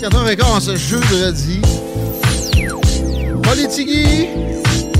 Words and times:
4h15 0.00 0.60
ce 0.60 0.76
jeudi. 0.76 1.60
Politigui 3.42 4.26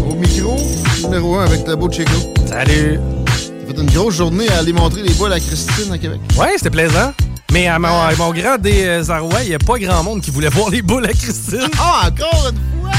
au 0.09 0.15
micro, 0.15 0.57
numéro 1.03 1.39
1 1.39 1.45
avec 1.45 1.67
le 1.67 1.77
beau 1.77 1.91
Chico. 1.91 2.13
Salut! 2.47 3.01
T'as 3.27 3.75
fait 3.75 3.81
une 3.81 3.91
grosse 3.91 4.15
journée 4.15 4.49
à 4.51 4.59
aller 4.59 4.73
montrer 4.73 5.03
les 5.03 5.13
bois 5.15 5.33
à 5.33 5.41
Christine 5.41 5.93
à 5.93 5.99
Québec. 5.99 6.21
Ouais, 6.39 6.53
c'était 6.57 6.71
plaisant. 6.71 7.13
Mais 7.53 7.67
à 7.67 7.79
mon, 7.79 8.01
à 8.01 8.15
mon 8.17 8.33
grand 8.33 8.59
désarroi, 8.59 9.43
il 9.43 9.49
n'y 9.51 9.55
a 9.55 9.59
pas 9.59 9.79
grand 9.79 10.03
monde 10.03 10.21
qui 10.21 10.31
voulait 10.31 10.49
voir 10.49 10.71
les 10.71 10.83
boules 10.83 11.07
à 11.07 11.13
Christine. 11.13 11.69
Ah, 11.79 12.09
encore 12.09 12.51
une 12.51 12.81
fois! 12.81 12.93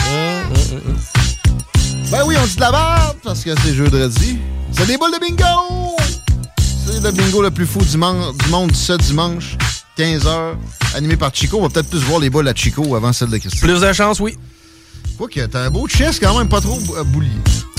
Ben 2.11 2.23
oui, 2.25 2.35
on 2.41 2.45
dit 2.45 2.55
de 2.55 2.61
la 2.61 2.71
merde 2.71 3.17
parce 3.23 3.43
que 3.43 3.51
c'est 3.63 3.73
jeudi. 3.73 4.37
C'est 4.71 4.85
des 4.87 4.97
boules 4.97 5.11
de 5.11 5.19
bingo! 5.19 5.95
C'est 6.85 7.01
le 7.03 7.11
bingo 7.11 7.41
le 7.41 7.51
plus 7.51 7.65
fou 7.65 7.79
du 7.79 7.97
monde 7.97 8.75
ce 8.75 8.93
dimanche, 8.93 9.57
15h, 9.97 10.55
animé 10.95 11.15
par 11.15 11.33
Chico. 11.33 11.57
On 11.57 11.63
va 11.63 11.69
peut-être 11.69 11.89
plus 11.89 11.99
voir 11.99 12.19
les 12.19 12.29
boules 12.29 12.47
à 12.47 12.53
Chico 12.55 12.95
avant 12.95 13.13
celle 13.13 13.29
de 13.29 13.37
Christine. 13.37 13.61
Plus 13.61 13.81
de 13.81 13.93
chance, 13.93 14.19
oui. 14.19 14.37
Quoi 15.17 15.29
que 15.29 15.45
t'as 15.45 15.61
un 15.65 15.69
beau 15.69 15.87
chest 15.87 16.19
quand 16.21 16.37
même, 16.37 16.49
pas 16.49 16.59
trop 16.61 16.77
bou- 16.79 16.95
boulier. 17.05 17.29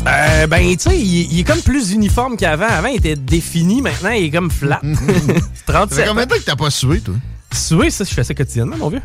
Euh, 0.07 0.47
ben, 0.47 0.63
tu 0.77 0.89
sais, 0.91 0.99
il, 0.99 1.33
il 1.33 1.41
est 1.41 1.45
comme 1.45 1.61
plus 1.61 1.91
uniforme 1.93 2.37
qu'avant. 2.37 2.67
Avant, 2.69 2.89
il 2.89 2.97
était 2.97 3.17
défini. 3.17 3.83
Maintenant, 3.83 4.11
il 4.11 4.25
est 4.27 4.31
comme 4.31 4.51
flat. 4.51 4.81
Ça 5.67 5.73
37 5.73 5.99
fait 5.99 6.09
combien 6.09 6.25
de 6.25 6.31
temps 6.31 6.37
que 6.37 6.45
t'as 6.45 6.57
pas 6.57 6.71
sué, 6.71 7.01
toi? 7.01 7.15
Sué, 7.53 7.91
ça, 7.91 8.05
je 8.05 8.15
fais 8.15 8.25
ça 8.25 8.35
quotidiennement, 8.35 8.77
mon 8.79 8.89
vieux. 8.89 9.03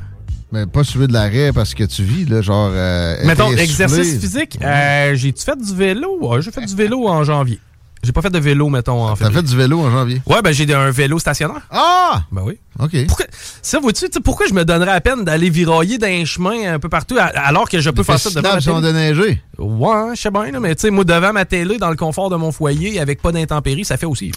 Mais 0.51 0.65
pas 0.65 0.83
sué 0.83 1.07
de 1.07 1.13
l'arrêt 1.13 1.51
parce 1.53 1.73
que 1.73 1.83
tu 1.85 2.03
vis, 2.03 2.25
là, 2.25 2.41
genre. 2.41 2.69
euh, 2.73 3.17
Mettons, 3.25 3.51
exercice 3.55 4.19
physique. 4.19 4.59
Euh, 4.61 5.15
J'ai-tu 5.15 5.43
fait 5.43 5.57
du 5.57 5.73
vélo? 5.75 6.17
Ouais, 6.21 6.41
j'ai 6.41 6.51
fait 6.51 6.65
du 6.65 6.75
vélo 6.75 7.07
en 7.07 7.23
janvier. 7.23 7.59
J'ai 8.03 8.11
pas 8.11 8.21
fait 8.23 8.31
de 8.31 8.39
vélo, 8.39 8.67
mettons, 8.69 9.03
en 9.03 9.09
T'as 9.09 9.15
février. 9.25 9.37
fait 9.41 9.43
du 9.47 9.55
vélo 9.55 9.79
en 9.79 9.91
janvier? 9.91 10.21
Ouais, 10.25 10.41
ben, 10.41 10.51
j'ai 10.51 10.71
un 10.73 10.89
vélo 10.89 11.19
stationnaire. 11.19 11.61
Ah! 11.69 12.23
Ben 12.31 12.41
oui. 12.43 12.57
OK. 12.79 13.05
Pourquoi, 13.07 13.25
ça, 13.61 13.79
vois-tu, 13.79 14.05
tu 14.05 14.13
sais, 14.13 14.19
pourquoi 14.21 14.47
je 14.47 14.53
me 14.53 14.65
donnerais 14.65 14.93
la 14.93 15.01
peine 15.01 15.23
d'aller 15.23 15.49
virailler 15.51 15.99
dans 15.99 16.07
un 16.07 16.25
chemin 16.25 16.73
un 16.73 16.79
peu 16.79 16.89
partout 16.89 17.17
à- 17.19 17.25
alors 17.25 17.69
que 17.69 17.79
je 17.79 17.89
peux 17.91 18.01
faire 18.03 18.17
ça 18.19 18.29
devant 18.29 18.41
ma 18.55 18.61
télé? 18.61 18.65
Ouais, 19.59 20.15
je 20.15 20.21
sais 20.21 20.31
bien, 20.31 20.59
mais 20.59 20.73
tu 20.75 20.81
sais, 20.81 20.89
moi, 20.89 21.03
devant 21.03 21.31
ma 21.33 21.45
télé, 21.45 21.77
dans 21.77 21.89
le 21.91 21.95
confort 21.95 22.31
de 22.31 22.35
mon 22.37 22.51
foyer, 22.51 22.99
avec 22.99 23.21
pas 23.21 23.31
d'intempéries, 23.31 23.85
ça 23.85 23.97
fait 23.97 24.07
aussi. 24.07 24.31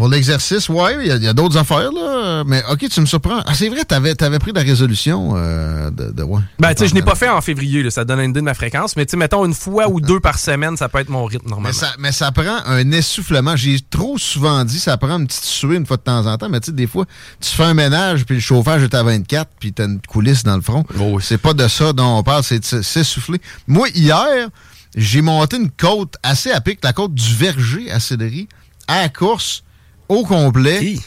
Pour 0.00 0.08
l'exercice, 0.08 0.70
ouais, 0.70 0.96
il 1.04 1.22
y 1.22 1.28
a, 1.28 1.34
d'autres 1.34 1.58
affaires, 1.58 1.92
là. 1.92 2.42
Mais 2.46 2.62
OK, 2.70 2.88
tu 2.88 3.00
me 3.02 3.04
surprends. 3.04 3.42
Ah, 3.44 3.52
c'est 3.52 3.68
vrai, 3.68 3.84
t'avais 3.84 4.22
avais 4.22 4.38
pris 4.38 4.50
la 4.50 4.62
résolution 4.62 5.34
euh, 5.36 5.90
de, 5.90 6.10
de. 6.10 6.22
Ouais. 6.22 6.40
Ben, 6.58 6.72
tu 6.72 6.78
sais, 6.78 6.88
je 6.88 6.94
n'ai 6.94 7.02
pas 7.02 7.14
fait 7.14 7.28
en 7.28 7.42
février, 7.42 7.82
là, 7.82 7.90
ça 7.90 8.06
donne 8.06 8.18
une 8.20 8.30
idée 8.30 8.40
de 8.40 8.46
ma 8.46 8.54
fréquence, 8.54 8.96
mais 8.96 9.04
tu 9.04 9.10
sais, 9.10 9.16
mettons 9.18 9.44
une 9.44 9.52
fois 9.52 9.90
ou 9.90 10.00
deux 10.00 10.18
par 10.18 10.38
semaine, 10.38 10.78
ça 10.78 10.88
peut 10.88 11.00
être 11.00 11.10
mon 11.10 11.26
rythme 11.26 11.54
Mais 11.60 11.74
ça, 11.74 11.92
mais 11.98 12.12
ça 12.12 12.32
prend 12.32 12.60
un 12.64 12.90
essoufflement. 12.92 13.56
J'ai 13.56 13.78
trop 13.90 14.16
souvent 14.16 14.64
dit, 14.64 14.78
ça 14.78 14.96
prend 14.96 15.18
une 15.18 15.26
petite 15.26 15.44
suée 15.44 15.76
une 15.76 15.84
fois 15.84 15.98
de 15.98 16.02
temps 16.02 16.24
en 16.24 16.38
temps. 16.38 16.48
Mais 16.48 16.60
tu 16.60 16.70
sais, 16.70 16.72
des 16.72 16.86
fois, 16.86 17.04
tu 17.38 17.50
fais 17.50 17.64
un 17.64 17.74
ménage, 17.74 18.24
puis 18.24 18.36
le 18.36 18.40
chauffage 18.40 18.82
est 18.82 18.94
à 18.94 19.02
24, 19.02 19.50
puis 19.60 19.74
t'as 19.74 19.84
une 19.84 20.00
coulisse 20.00 20.44
dans 20.44 20.56
le 20.56 20.62
front. 20.62 20.82
C'est 21.20 21.36
pas 21.36 21.52
de 21.52 21.68
ça 21.68 21.92
dont 21.92 22.16
on 22.16 22.22
parle, 22.22 22.42
c'est 22.42 22.64
s'essouffler. 22.64 23.38
Moi, 23.66 23.90
hier, 23.94 24.48
j'ai 24.96 25.20
monté 25.20 25.58
une 25.58 25.70
côte 25.70 26.14
assez 26.22 26.50
à 26.50 26.62
pic, 26.62 26.78
la 26.82 26.94
côte 26.94 27.12
du 27.12 27.34
Verger 27.34 27.90
à 27.90 28.00
Céleri, 28.00 28.48
à 28.88 29.02
la 29.02 29.10
course, 29.10 29.62
au 30.10 30.24
complet. 30.24 30.98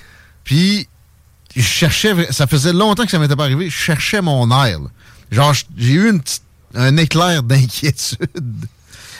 Puis, 0.43 0.87
je 1.55 1.61
cherchais, 1.61 2.31
ça 2.31 2.47
faisait 2.47 2.73
longtemps 2.73 3.05
que 3.05 3.11
ça 3.11 3.19
m'était 3.19 3.35
pas 3.35 3.43
arrivé, 3.43 3.69
je 3.69 3.75
cherchais 3.75 4.21
mon 4.21 4.49
air. 4.49 4.79
là. 4.79 4.87
Genre, 5.31 5.53
j'ai 5.77 5.93
eu 5.93 6.09
une 6.09 6.21
petite, 6.21 6.43
un 6.73 6.97
éclair 6.97 7.43
d'inquiétude. 7.43 8.65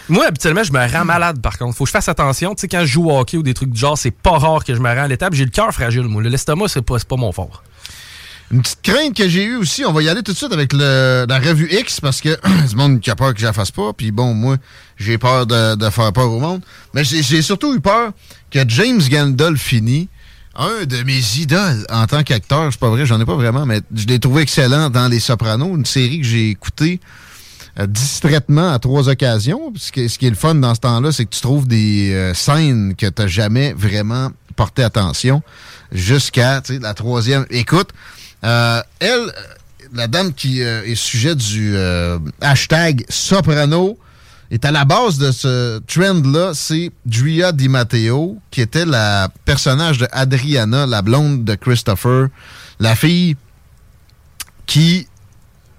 Moi, 0.10 0.26
habituellement, 0.26 0.64
je 0.64 0.72
me 0.74 0.92
rends 0.92 1.06
malade, 1.06 1.42
par 1.42 1.58
contre. 1.58 1.78
Faut 1.78 1.86
que 1.86 1.90
je 1.90 1.94
fasse 1.94 2.10
attention. 2.10 2.56
Tu 2.56 2.62
sais, 2.62 2.68
quand 2.68 2.82
je 2.82 2.88
joue 2.92 3.10
au 3.10 3.18
hockey 3.18 3.38
ou 3.38 3.44
des 3.44 3.54
trucs 3.54 3.70
du 3.70 3.80
genre, 3.80 3.98
c'est 3.98 4.12
pas 4.12 4.38
rare 4.38 4.64
que 4.64 4.76
je 4.76 4.80
me 4.80 4.90
rends 4.90 5.04
à 5.04 5.08
l'étape. 5.08 5.34
J'ai 5.34 5.46
le 5.46 5.52
cœur 5.52 5.72
fragile, 5.72 6.04
moi. 6.04 6.22
L'estomac, 6.24 6.68
c'est 6.68 6.82
pas, 6.82 7.00
c'est 7.00 7.08
pas 7.08 7.16
mon 7.16 7.32
fort. 7.32 7.64
Une 8.54 8.62
petite 8.62 8.84
crainte 8.84 9.16
que 9.18 9.28
j'ai 9.28 9.46
eue 9.46 9.56
aussi, 9.56 9.84
on 9.84 9.92
va 9.92 10.04
y 10.04 10.10
aller 10.10 10.22
tout 10.22 10.32
de 10.32 10.38
suite 10.38 10.54
avec 10.54 10.74
le- 10.74 11.26
la 11.28 11.40
revue 11.40 11.68
X 11.72 12.00
parce 12.00 12.22
que 12.22 12.38
du 12.70 12.76
monde 12.76 13.00
qui 13.00 13.10
a 13.10 13.16
peur 13.16 13.34
que 13.34 13.40
je 13.40 13.46
la 13.48 13.52
fasse 13.54 13.72
pas. 13.72 13.94
Puis 13.94 14.12
bon, 14.12 14.34
moi, 14.36 14.58
j'ai 14.98 15.18
peur 15.18 15.48
de, 15.48 15.74
de 15.76 15.90
faire 15.90 16.14
peur 16.14 16.32
au 16.32 16.40
monde. 16.40 16.62
Mais 16.94 17.04
j'ai 17.04 17.42
surtout 17.42 17.74
eu 17.74 17.80
peur 17.80 18.12
que 18.52 18.60
James 18.68 19.02
Gandolfini, 19.10 20.08
un 20.56 20.86
de 20.86 21.02
mes 21.02 21.20
idoles 21.40 21.84
en 21.90 22.06
tant 22.06 22.22
qu'acteur, 22.22 22.72
c'est 22.72 22.80
pas 22.80 22.90
vrai, 22.90 23.08
j'en 23.08 23.20
ai 23.20 23.26
pas 23.26 23.34
vraiment, 23.36 23.66
mais 23.66 23.82
je 23.96 24.06
l'ai 24.06 24.20
trouvé 24.20 24.44
excellent 24.44 24.92
dans 24.92 25.08
Les 25.08 25.20
Sopranos, 25.20 25.76
une 25.76 25.86
série 25.86 26.20
que 26.20 26.28
j'ai 26.28 26.52
écoutée 26.52 27.00
euh, 27.80 27.88
distraitement 27.88 28.72
à 28.72 28.78
trois 28.78 29.10
occasions. 29.10 29.74
Ce 29.78 29.92
qui, 29.92 30.08
ce 30.08 30.20
qui 30.20 30.28
est 30.28 30.30
le 30.30 30.36
fun 30.36 30.54
dans 30.54 30.76
ce 30.76 30.80
temps-là, 30.82 31.12
c'est 31.12 31.26
que 31.26 31.32
tu 31.34 31.42
trouves 31.42 31.68
des 31.68 32.14
euh, 32.14 32.36
scènes 32.36 32.94
que 32.96 33.08
tu 33.08 33.28
jamais 33.28 33.74
vraiment 33.74 34.32
porté 34.56 34.84
attention 34.84 35.42
jusqu'à 35.92 36.62
la 36.70 36.94
troisième. 36.94 37.48
Écoute, 37.50 37.90
euh, 38.44 38.82
elle, 39.00 39.32
la 39.94 40.08
dame 40.08 40.34
qui 40.34 40.62
euh, 40.62 40.84
est 40.86 40.96
sujet 40.96 41.36
du 41.36 41.76
euh, 41.76 42.20
hashtag 42.42 43.06
Soprano, 43.10 43.98
est 44.52 44.66
à 44.66 44.72
la 44.72 44.86
base 44.86 45.18
de 45.18 45.32
ce 45.32 45.80
trend-là, 45.80 46.52
c'est 46.54 46.92
Dria 47.06 47.52
Di 47.52 47.70
Matteo, 47.70 48.38
qui 48.52 48.62
était 48.62 48.86
la 48.86 49.30
personnage 49.46 49.98
de 49.98 50.08
Adriana, 50.12 50.86
la 50.86 51.02
blonde 51.02 51.44
de 51.44 51.56
Christopher, 51.56 52.28
la 52.80 52.96
fille 52.96 53.36
qui 54.68 55.08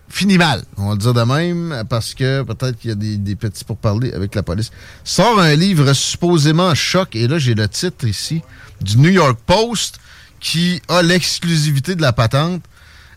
finit 0.08 0.38
mal, 0.38 0.64
on 0.76 0.88
va 0.88 0.92
le 0.92 0.98
dire 0.98 1.14
de 1.14 1.22
même, 1.22 1.84
parce 1.88 2.14
que 2.14 2.42
peut-être 2.42 2.78
qu'il 2.78 2.90
y 2.90 2.92
a 2.92 2.96
des, 2.96 3.16
des 3.16 3.36
petits 3.36 3.64
pour 3.64 3.76
parler 3.76 4.12
avec 4.12 4.34
la 4.34 4.42
police. 4.42 4.70
Sort 5.02 5.38
un 5.38 5.54
livre 5.54 5.92
supposément 5.92 6.74
choc, 6.74 7.14
et 7.14 7.28
là 7.28 7.38
j'ai 7.38 7.54
le 7.54 7.68
titre 7.68 8.06
ici, 8.06 8.42
du 8.80 8.98
New 8.98 9.10
York 9.10 9.38
Post, 9.46 9.98
qui 10.44 10.82
a 10.88 11.02
l'exclusivité 11.02 11.96
de 11.96 12.02
la 12.02 12.12
patente. 12.12 12.62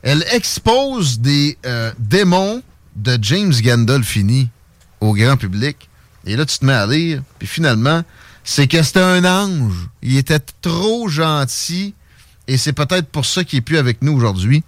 Elle 0.01 0.23
expose 0.31 1.19
des 1.19 1.57
euh, 1.65 1.91
démons 1.99 2.63
de 2.95 3.19
James 3.21 3.53
Gandolfini 3.61 4.49
au 5.01 5.13
grand 5.13 5.35
public. 5.35 5.89
Et 6.25 6.37
là, 6.37 6.45
tu 6.45 6.57
te 6.57 6.65
mets 6.65 6.73
à 6.73 6.87
lire, 6.87 7.21
puis 7.37 7.47
finalement, 7.47 8.01
c'est 8.45 8.67
que 8.67 8.81
c'était 8.81 9.01
un 9.01 9.25
ange. 9.25 9.89
Il 10.01 10.15
était 10.15 10.39
trop 10.61 11.09
gentil, 11.09 11.93
et 12.47 12.57
c'est 12.57 12.73
peut-être 12.73 13.07
pour 13.09 13.25
ça 13.25 13.43
qu'il 13.43 13.59
est 13.59 13.61
plus 13.61 13.77
avec 13.77 14.01
nous 14.01 14.13
aujourd'hui. 14.13 14.63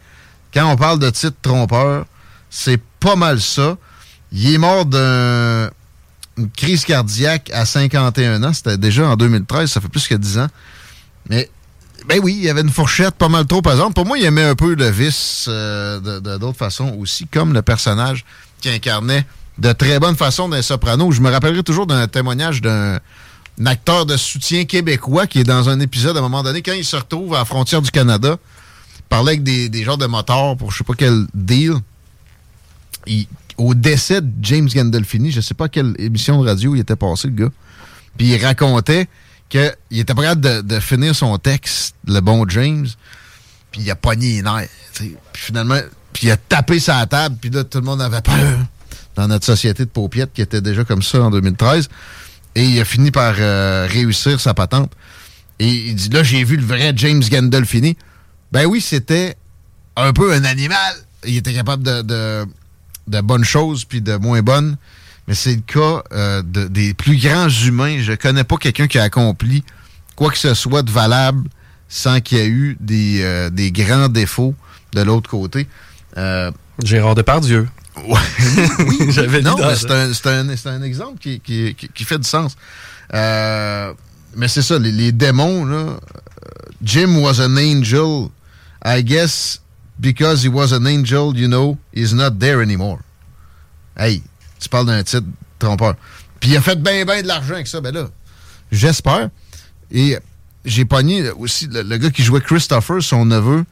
Quand 0.53 0.69
on 0.69 0.75
parle 0.75 0.99
de 0.99 1.09
titre 1.09 1.37
trompeur, 1.41 2.05
c'est 2.49 2.81
pas 2.99 3.15
mal 3.15 3.39
ça. 3.39 3.77
Il 4.33 4.53
est 4.53 4.57
mort 4.57 4.85
d'une 4.85 5.71
crise 6.57 6.83
cardiaque 6.83 7.51
à 7.53 7.65
51 7.65 8.43
ans. 8.43 8.53
C'était 8.53 8.77
déjà 8.77 9.07
en 9.07 9.15
2013, 9.15 9.71
ça 9.71 9.79
fait 9.79 9.87
plus 9.87 10.07
que 10.07 10.15
10 10.15 10.39
ans. 10.39 10.47
Mais, 11.29 11.49
ben 12.09 12.19
oui, 12.23 12.37
il 12.39 12.43
y 12.43 12.49
avait 12.49 12.61
une 12.61 12.71
fourchette 12.71 13.13
pas 13.13 13.29
mal 13.29 13.45
trop 13.45 13.61
pesante. 13.61 13.93
Pour 13.93 14.03
moi, 14.03 14.17
il 14.17 14.25
aimait 14.25 14.43
un 14.43 14.55
peu 14.55 14.73
le 14.73 14.89
vice 14.89 15.45
euh, 15.47 15.99
de 15.99 16.37
d'autres 16.37 16.57
façons 16.57 16.95
aussi, 16.97 17.27
comme 17.27 17.53
le 17.53 17.61
personnage 17.61 18.25
qui 18.61 18.69
incarnait 18.69 19.27
de 19.59 19.71
très 19.73 19.99
bonne 19.99 20.15
façon 20.15 20.49
d'un 20.49 20.63
soprano. 20.63 21.11
Je 21.11 21.21
me 21.21 21.29
rappellerai 21.29 21.61
toujours 21.61 21.85
d'un 21.85 22.07
témoignage 22.07 22.61
d'un 22.63 22.97
acteur 23.63 24.07
de 24.07 24.17
soutien 24.17 24.65
québécois 24.65 25.27
qui 25.27 25.41
est 25.41 25.43
dans 25.43 25.69
un 25.69 25.79
épisode 25.79 26.15
à 26.17 26.19
un 26.19 26.23
moment 26.23 26.41
donné, 26.41 26.63
quand 26.63 26.73
il 26.73 26.83
se 26.83 26.95
retrouve 26.95 27.35
à 27.35 27.39
la 27.39 27.45
frontière 27.45 27.83
du 27.83 27.91
Canada, 27.91 28.37
parlait 29.07 29.33
avec 29.33 29.43
des, 29.43 29.69
des 29.69 29.83
genres 29.83 29.99
de 29.99 30.07
motards 30.07 30.57
pour 30.57 30.71
je 30.71 30.79
sais 30.79 30.83
pas 30.83 30.95
quel 30.97 31.27
deal. 31.35 31.75
au 33.57 33.75
décès 33.75 34.21
de 34.21 34.31
James 34.41 34.67
Gandolfini, 34.67 35.29
je 35.29 35.41
sais 35.41 35.53
pas 35.53 35.69
quelle 35.69 35.93
émission 35.99 36.41
de 36.41 36.47
radio 36.47 36.73
il 36.73 36.79
était 36.79 36.95
passé, 36.95 37.27
le 37.27 37.35
gars. 37.35 37.51
Puis 38.17 38.29
il 38.29 38.43
racontait 38.43 39.07
qu'il 39.49 39.73
était 39.91 40.13
prêt 40.13 40.35
de, 40.35 40.61
de 40.61 40.79
finir 40.79 41.15
son 41.15 41.37
texte, 41.37 41.95
le 42.05 42.19
bon 42.21 42.47
James, 42.47 42.87
puis 43.71 43.81
il 43.81 43.91
a 43.91 43.95
pogné 43.95 44.35
les 44.35 44.41
nerfs. 44.41 44.69
Puis 44.93 45.15
finalement, 45.33 45.79
puis 46.13 46.27
il 46.27 46.31
a 46.31 46.37
tapé 46.37 46.79
sa 46.79 47.05
table, 47.05 47.37
puis 47.39 47.49
là, 47.49 47.63
tout 47.63 47.79
le 47.79 47.85
monde 47.85 48.01
avait 48.01 48.21
peur 48.21 48.59
dans 49.15 49.27
notre 49.27 49.45
société 49.45 49.83
de 49.85 49.89
paupiettes 49.89 50.31
qui 50.33 50.41
était 50.41 50.61
déjà 50.61 50.83
comme 50.83 51.03
ça 51.03 51.21
en 51.21 51.31
2013. 51.31 51.89
Et 52.55 52.63
il 52.63 52.79
a 52.79 52.85
fini 52.85 53.11
par 53.11 53.35
euh, 53.37 53.87
réussir 53.89 54.39
sa 54.39 54.53
patente. 54.53 54.91
Et 55.59 55.67
il 55.67 55.95
dit, 55.95 56.09
là, 56.09 56.23
j'ai 56.23 56.43
vu 56.43 56.55
le 56.55 56.65
vrai 56.65 56.93
James 56.95 57.21
Gandolfini. 57.29 57.97
Ben 58.51 58.65
oui, 58.65 58.81
c'était 58.81 59.35
un 59.95 60.13
peu 60.13 60.33
un 60.33 60.45
animal. 60.45 60.95
Il 61.25 61.35
était 61.35 61.53
capable 61.53 61.83
de, 61.83 62.01
de, 63.07 63.21
bonnes 63.21 63.43
choses 63.43 63.85
puis 63.85 64.01
de 64.01 64.15
moins 64.15 64.41
bonnes. 64.41 64.77
Mais 65.29 65.35
c'est 65.35 65.55
le 65.55 65.61
cas 65.61 66.03
euh, 66.11 66.41
des 66.41 66.95
plus 66.95 67.15
grands 67.15 67.47
humains. 67.47 68.01
Je 68.01 68.13
connais 68.13 68.43
pas 68.43 68.57
quelqu'un 68.57 68.87
qui 68.87 68.97
a 68.97 69.03
accompli 69.03 69.63
quoi 70.15 70.31
que 70.31 70.37
ce 70.39 70.55
soit 70.55 70.81
de 70.81 70.89
valable 70.89 71.47
sans 71.87 72.19
qu'il 72.19 72.39
y 72.39 72.41
ait 72.41 72.47
eu 72.47 72.77
des, 72.79 73.19
euh, 73.21 73.51
des 73.51 73.71
grands 73.71 74.09
défauts 74.09 74.55
de 74.93 75.01
l'autre 75.01 75.29
côté. 75.29 75.67
Euh, 76.17 76.51
Gérard 76.83 77.13
Depardieu. 77.13 77.69
Ouais, 78.07 78.17
oui, 78.87 79.11
j'avais 79.11 79.41
Non, 79.41 79.55
c'est 79.75 80.27
un, 80.27 80.49
un, 80.49 80.81
exemple 80.81 81.19
qui, 81.19 81.39
qui, 81.39 81.75
qui, 81.75 82.03
fait 82.03 82.17
du 82.17 82.27
sens. 82.27 82.57
Euh, 83.13 83.93
mais 84.35 84.47
c'est 84.47 84.63
ça, 84.63 84.79
les, 84.79 84.91
les 84.91 85.11
démons, 85.11 85.63
là. 85.65 85.99
Jim 86.81 87.17
was 87.17 87.39
an 87.39 87.57
angel 87.57 88.31
I 88.83 89.03
guess 89.03 89.59
because 89.99 90.43
he 90.43 90.49
was 90.49 90.71
an 90.71 90.87
angel, 90.87 91.35
you 91.35 91.47
know, 91.47 91.77
he's 91.93 92.13
not 92.13 92.39
there 92.39 92.61
anymore. 92.61 92.99
Hey, 93.97 94.23
tu 94.59 94.69
parles 94.69 94.85
d'un 94.85 95.03
titre 95.03 95.27
trompeur. 95.57 95.95
Puis 96.39 96.51
il 96.51 96.57
a 96.57 96.61
fait 96.61 96.81
bien, 96.81 97.05
bien 97.05 97.21
de 97.21 97.27
l'argent 97.27 97.55
avec 97.55 97.67
ça. 97.67 97.81
Ben 97.81 97.93
là, 97.93 98.07
j'espère. 98.71 99.29
Et 99.91 100.17
j'ai 100.65 100.85
pogné 100.85 101.29
aussi 101.31 101.67
le, 101.67 101.97
gars 101.97 102.09
qui 102.09 102.23
jouait 102.23 102.41
Christopher, 102.41 103.01
son 103.01 103.25
neveu, 103.25 103.65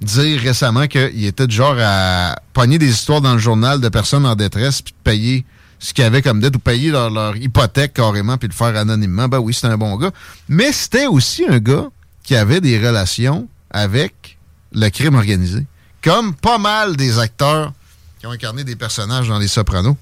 dire 0.00 0.40
récemment 0.40 0.86
qu'il 0.86 1.24
était 1.24 1.46
du 1.46 1.54
genre 1.54 1.76
à 1.78 2.40
pogner 2.52 2.78
des 2.78 2.88
histoires 2.88 3.20
dans 3.20 3.34
le 3.34 3.38
journal 3.38 3.80
de 3.80 3.88
personnes 3.88 4.26
en 4.26 4.34
détresse 4.34 4.82
puis 4.82 4.92
de 4.92 5.10
payer 5.10 5.44
ce 5.78 5.94
qu'il 5.94 6.04
avait 6.04 6.22
comme 6.22 6.40
dette 6.40 6.56
ou 6.56 6.58
payer 6.58 6.90
leur, 6.90 7.36
hypothèque 7.36 7.94
carrément 7.94 8.36
puis 8.36 8.48
le 8.48 8.54
faire 8.54 8.76
anonymement. 8.76 9.28
Ben 9.28 9.38
oui, 9.38 9.54
c'était 9.54 9.68
un 9.68 9.78
bon 9.78 9.96
gars. 9.96 10.10
Mais 10.48 10.72
c'était 10.72 11.06
aussi 11.06 11.44
un 11.48 11.58
gars 11.58 11.88
qui 12.22 12.36
avait 12.36 12.60
des 12.60 12.78
relations 12.78 13.48
avec 13.70 14.38
le 14.72 14.88
crime 14.90 15.14
organisé. 15.14 15.66
Comme 16.02 16.34
pas 16.34 16.58
mal 16.58 16.96
des 16.96 17.18
acteurs 17.18 17.72
qui 18.18 18.26
ont 18.26 18.30
incarné 18.30 18.64
des 18.64 18.76
personnages 18.76 19.28
dans 19.28 19.38
Les 19.38 19.48
Sopranos. 19.48 19.96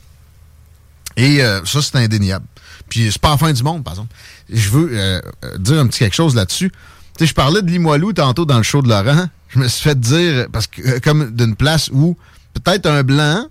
Et 1.19 1.43
euh, 1.43 1.65
ça, 1.65 1.83
c'est 1.83 1.97
indéniable. 1.97 2.47
Puis 2.89 3.11
c'est 3.13 3.21
pas 3.21 3.31
la 3.31 3.37
fin 3.37 3.53
du 3.53 3.63
monde, 3.63 3.83
par 3.83 3.95
exemple. 3.95 4.15
Je 4.49 4.71
veux 4.71 4.89
euh, 4.93 5.21
euh, 5.45 5.59
dire 5.59 5.81
un 5.81 5.87
petit 5.89 5.99
quelque 5.99 6.15
chose 6.15 6.35
là-dessus. 6.35 6.71
Tu 6.71 6.79
sais, 7.19 7.27
je 7.27 7.35
parlais 7.35 7.61
de 7.61 7.69
Limoilou 7.69 8.13
tantôt 8.13 8.47
dans 8.47 8.57
le 8.57 8.63
show 8.63 8.81
de 8.81 8.89
Laurent. 8.89 9.27
Je 9.49 9.59
me 9.59 9.67
suis 9.67 9.83
fait 9.83 9.99
dire, 9.99 10.47
parce 10.53 10.69
que 10.69 11.01
comme 11.01 11.35
d'une 11.35 11.57
place 11.57 11.91
où 11.93 12.17
peut-être 12.55 12.87
un 12.87 13.03
blanc, 13.03 13.47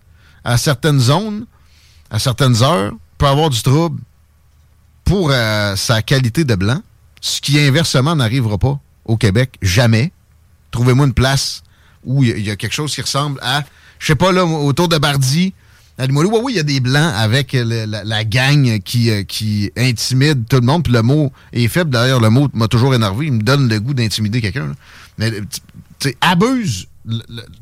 à 0.46 0.58
certaines 0.58 1.00
zones, 1.00 1.46
à 2.10 2.20
certaines 2.20 2.64
heures, 2.64 2.94
peut 3.18 3.28
avoir 3.28 3.50
du 3.50 3.62
trouble 3.62 4.00
pour 5.04 5.32
sa 5.32 6.02
qualité 6.02 6.44
de 6.44 6.56
blanc, 6.56 6.82
ce 7.20 7.42
qui 7.42 7.60
inversement 7.60 8.16
n'arrivera 8.16 8.58
pas 8.58 8.80
au 9.06 9.18
Québec, 9.18 9.58
jamais 9.62 10.12
trouvez-moi 10.72 11.08
une 11.08 11.14
place 11.14 11.64
où 12.04 12.24
il 12.24 12.40
y, 12.40 12.52
a 12.52 12.56
quelque 12.56 12.74
chose 12.74 12.94
qui 12.94 13.02
ressemble 13.02 13.40
à, 13.42 13.64
je 14.00 14.08
sais 14.08 14.16
pas, 14.16 14.32
là, 14.32 14.46
autour 14.46 14.88
de 14.88 14.98
Bardi, 14.98 15.54
à 16.00 16.06
oui, 16.06 16.28
oui, 16.44 16.54
il 16.54 16.56
y 16.58 16.60
a 16.60 16.64
des 16.64 16.80
blancs 16.80 17.12
avec 17.16 17.54
la, 17.54 18.24
gang 18.24 18.80
qui, 18.82 19.10
euh, 19.10 19.24
qui 19.24 19.72
intimide 19.76 20.48
tout 20.48 20.58
le 20.58 20.66
monde. 20.66 20.84
Puis 20.84 20.94
le 20.94 21.02
mot 21.02 21.32
est 21.54 21.68
faible. 21.68 21.90
D'ailleurs, 21.90 22.20
le 22.20 22.30
mot 22.30 22.48
m'a 22.54 22.68
toujours 22.68 22.94
énervé. 22.94 23.26
Il 23.26 23.34
me 23.34 23.42
donne 23.42 23.68
le 23.68 23.80
goût 23.80 23.96
d'intimider 23.96 24.40
quelqu'un. 24.40 24.76
Mais, 25.18 25.32
tu 26.00 26.16
abuse 26.22 26.88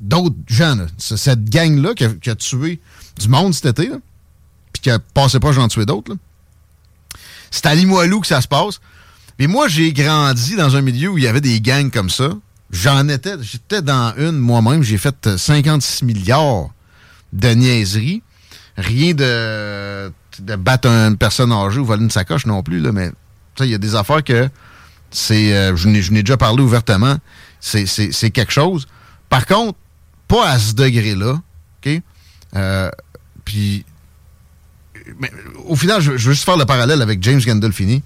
d'autres 0.02 0.36
gens. 0.48 0.76
Cette 0.98 1.50
gang-là 1.50 1.94
qui, 1.94 2.30
a 2.30 2.36
tué 2.36 2.82
du 3.20 3.30
monde 3.30 3.54
cet 3.54 3.80
été, 3.80 3.90
puis 4.74 4.82
qui 4.82 4.90
a 4.90 5.00
passé 5.00 5.40
pas, 5.40 5.52
j'en 5.52 5.68
tuer 5.68 5.86
d'autres. 5.86 6.18
C'est 7.52 7.66
à 7.68 7.76
Limoilou 7.76 8.20
que 8.20 8.28
ça 8.28 8.42
se 8.42 8.48
passe. 8.48 8.82
Mais 9.40 9.48
moi, 9.48 9.68
j'ai 9.68 9.94
grandi 9.94 10.56
dans 10.56 10.76
un 10.76 10.82
milieu 10.82 11.10
où 11.10 11.18
il 11.18 11.24
y 11.24 11.28
avait 11.28 11.42
des 11.42 11.62
gangs 11.62 11.92
comme 11.92 12.10
ça. 12.10 12.30
J'en 12.72 13.08
étais, 13.08 13.36
j'étais 13.42 13.82
dans 13.82 14.14
une 14.18 14.38
moi-même, 14.38 14.82
j'ai 14.84 14.98
fait 14.98 15.38
56 15.38 16.04
milliards 16.04 16.70
de 17.32 17.50
niaiseries. 17.50 18.24
Rien 18.78 19.14
de, 19.14 20.12
de 20.40 20.56
battre 20.56 20.88
une 20.88 21.18
personne 21.18 21.52
âgée 21.52 21.80
ou 21.80 21.86
voler 21.86 22.04
une 22.04 22.12
sacoche 22.12 22.46
non 22.46 22.62
plus, 22.62 22.80
là, 22.80 22.92
mais 22.92 23.12
il 23.62 23.68
y 23.70 23.74
a 23.74 23.78
des 23.78 23.96
affaires 23.96 24.24
que 24.24 24.50
c'est. 25.12 25.54
Euh, 25.54 25.76
je 25.76 25.88
n'ai 25.88 26.24
déjà 26.24 26.38
parlé 26.38 26.62
ouvertement. 26.62 27.18
C'est 27.60 28.32
quelque 28.32 28.52
chose. 28.52 28.88
Par 29.30 29.46
contre, 29.46 29.78
pas 30.28 30.48
à 30.50 30.60
ce 30.60 30.74
degré-là. 30.74 31.40
OK? 31.86 32.02
Euh, 32.56 32.92
puis. 33.44 33.86
au 35.66 35.76
final, 35.76 36.02
je, 36.02 36.12
veux 36.12 36.18
juste 36.18 36.44
faire 36.44 36.58
le 36.58 36.66
parallèle 36.66 37.02
avec 37.02 37.24
James 37.24 37.40
Gandolfini. 37.40 38.04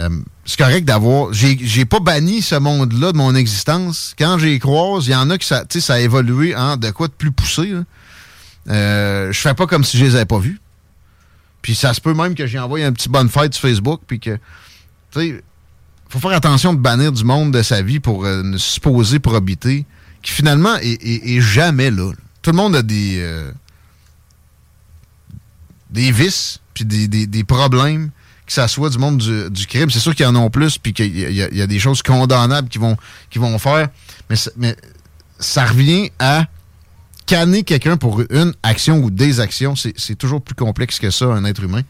Euh, 0.00 0.08
c'est 0.44 0.58
correct 0.58 0.84
d'avoir. 0.84 1.32
J'ai 1.32 1.84
pas 1.84 2.00
banni 2.00 2.42
ce 2.42 2.54
monde-là 2.54 3.12
de 3.12 3.16
mon 3.16 3.34
existence. 3.34 4.14
Quand 4.18 4.38
j'y 4.38 4.58
croise, 4.58 5.06
il 5.06 5.12
y 5.12 5.16
en 5.16 5.30
a 5.30 5.38
qui 5.38 5.46
ça, 5.46 5.64
ça 5.68 5.94
a 5.94 6.00
évolué 6.00 6.54
en 6.54 6.76
de 6.76 6.90
quoi 6.90 7.08
de 7.08 7.12
plus 7.12 7.32
poussé. 7.32 7.72
Euh, 8.70 9.32
je 9.32 9.40
fais 9.40 9.54
pas 9.54 9.66
comme 9.66 9.84
si 9.84 9.98
je 9.98 10.04
les 10.04 10.14
avais 10.14 10.26
pas 10.26 10.38
vus. 10.38 10.60
Puis 11.62 11.74
ça 11.74 11.92
se 11.92 12.00
peut 12.00 12.14
même 12.14 12.34
que 12.34 12.46
j'ai 12.46 12.58
envoyé 12.58 12.84
un 12.84 12.92
petit 12.92 13.08
bonne 13.08 13.28
fête 13.28 13.54
sur 13.54 13.68
Facebook, 13.68 14.00
puis 14.06 14.20
que. 14.20 14.38
Tu 15.10 15.20
sais, 15.20 15.44
faut 16.08 16.18
faire 16.18 16.32
attention 16.32 16.72
de 16.72 16.78
bannir 16.78 17.12
du 17.12 17.24
monde 17.24 17.52
de 17.52 17.62
sa 17.62 17.82
vie 17.82 18.00
pour 18.00 18.24
euh, 18.24 18.42
une 18.42 18.58
supposée 18.58 19.18
probité, 19.18 19.84
qui 20.22 20.32
finalement 20.32 20.76
est, 20.80 21.40
jamais 21.40 21.90
là. 21.90 22.12
Tout 22.42 22.50
le 22.50 22.56
monde 22.56 22.76
a 22.76 22.82
des. 22.82 23.16
Euh, 23.18 23.52
des 25.90 26.12
vices, 26.12 26.60
puis 26.72 26.84
des, 26.84 27.08
des 27.08 27.44
problèmes 27.44 28.10
que 28.50 28.54
ça 28.54 28.66
soit 28.66 28.90
du 28.90 28.98
monde 28.98 29.18
du, 29.18 29.66
crime. 29.68 29.90
C'est 29.90 30.00
sûr 30.00 30.12
qu'il 30.12 30.24
y 30.24 30.28
en 30.28 30.34
a 30.34 30.50
plus, 30.50 30.76
puis 30.76 30.92
qu'il 30.92 31.16
y, 31.16 31.62
a 31.62 31.66
des 31.68 31.78
choses 31.78 32.02
condamnables 32.02 32.68
qui 32.68 32.78
vont, 32.78 32.96
vont 33.36 33.58
faire. 33.60 33.88
Mais, 34.28 34.34
mais 34.56 34.76
ça 35.38 35.66
revient 35.66 36.10
à 36.18 36.46
canner 37.30 37.62
quelqu'un 37.62 37.96
pour 37.96 38.22
une 38.28 38.52
action 38.64 38.98
ou 38.98 39.08
des 39.08 39.38
actions. 39.38 39.76
C'est 39.76 40.16
toujours 40.16 40.42
plus 40.42 40.56
complexe 40.56 40.98
que 40.98 41.12
ça, 41.12 41.26
un 41.26 41.44
être 41.44 41.62
humain. 41.62 41.82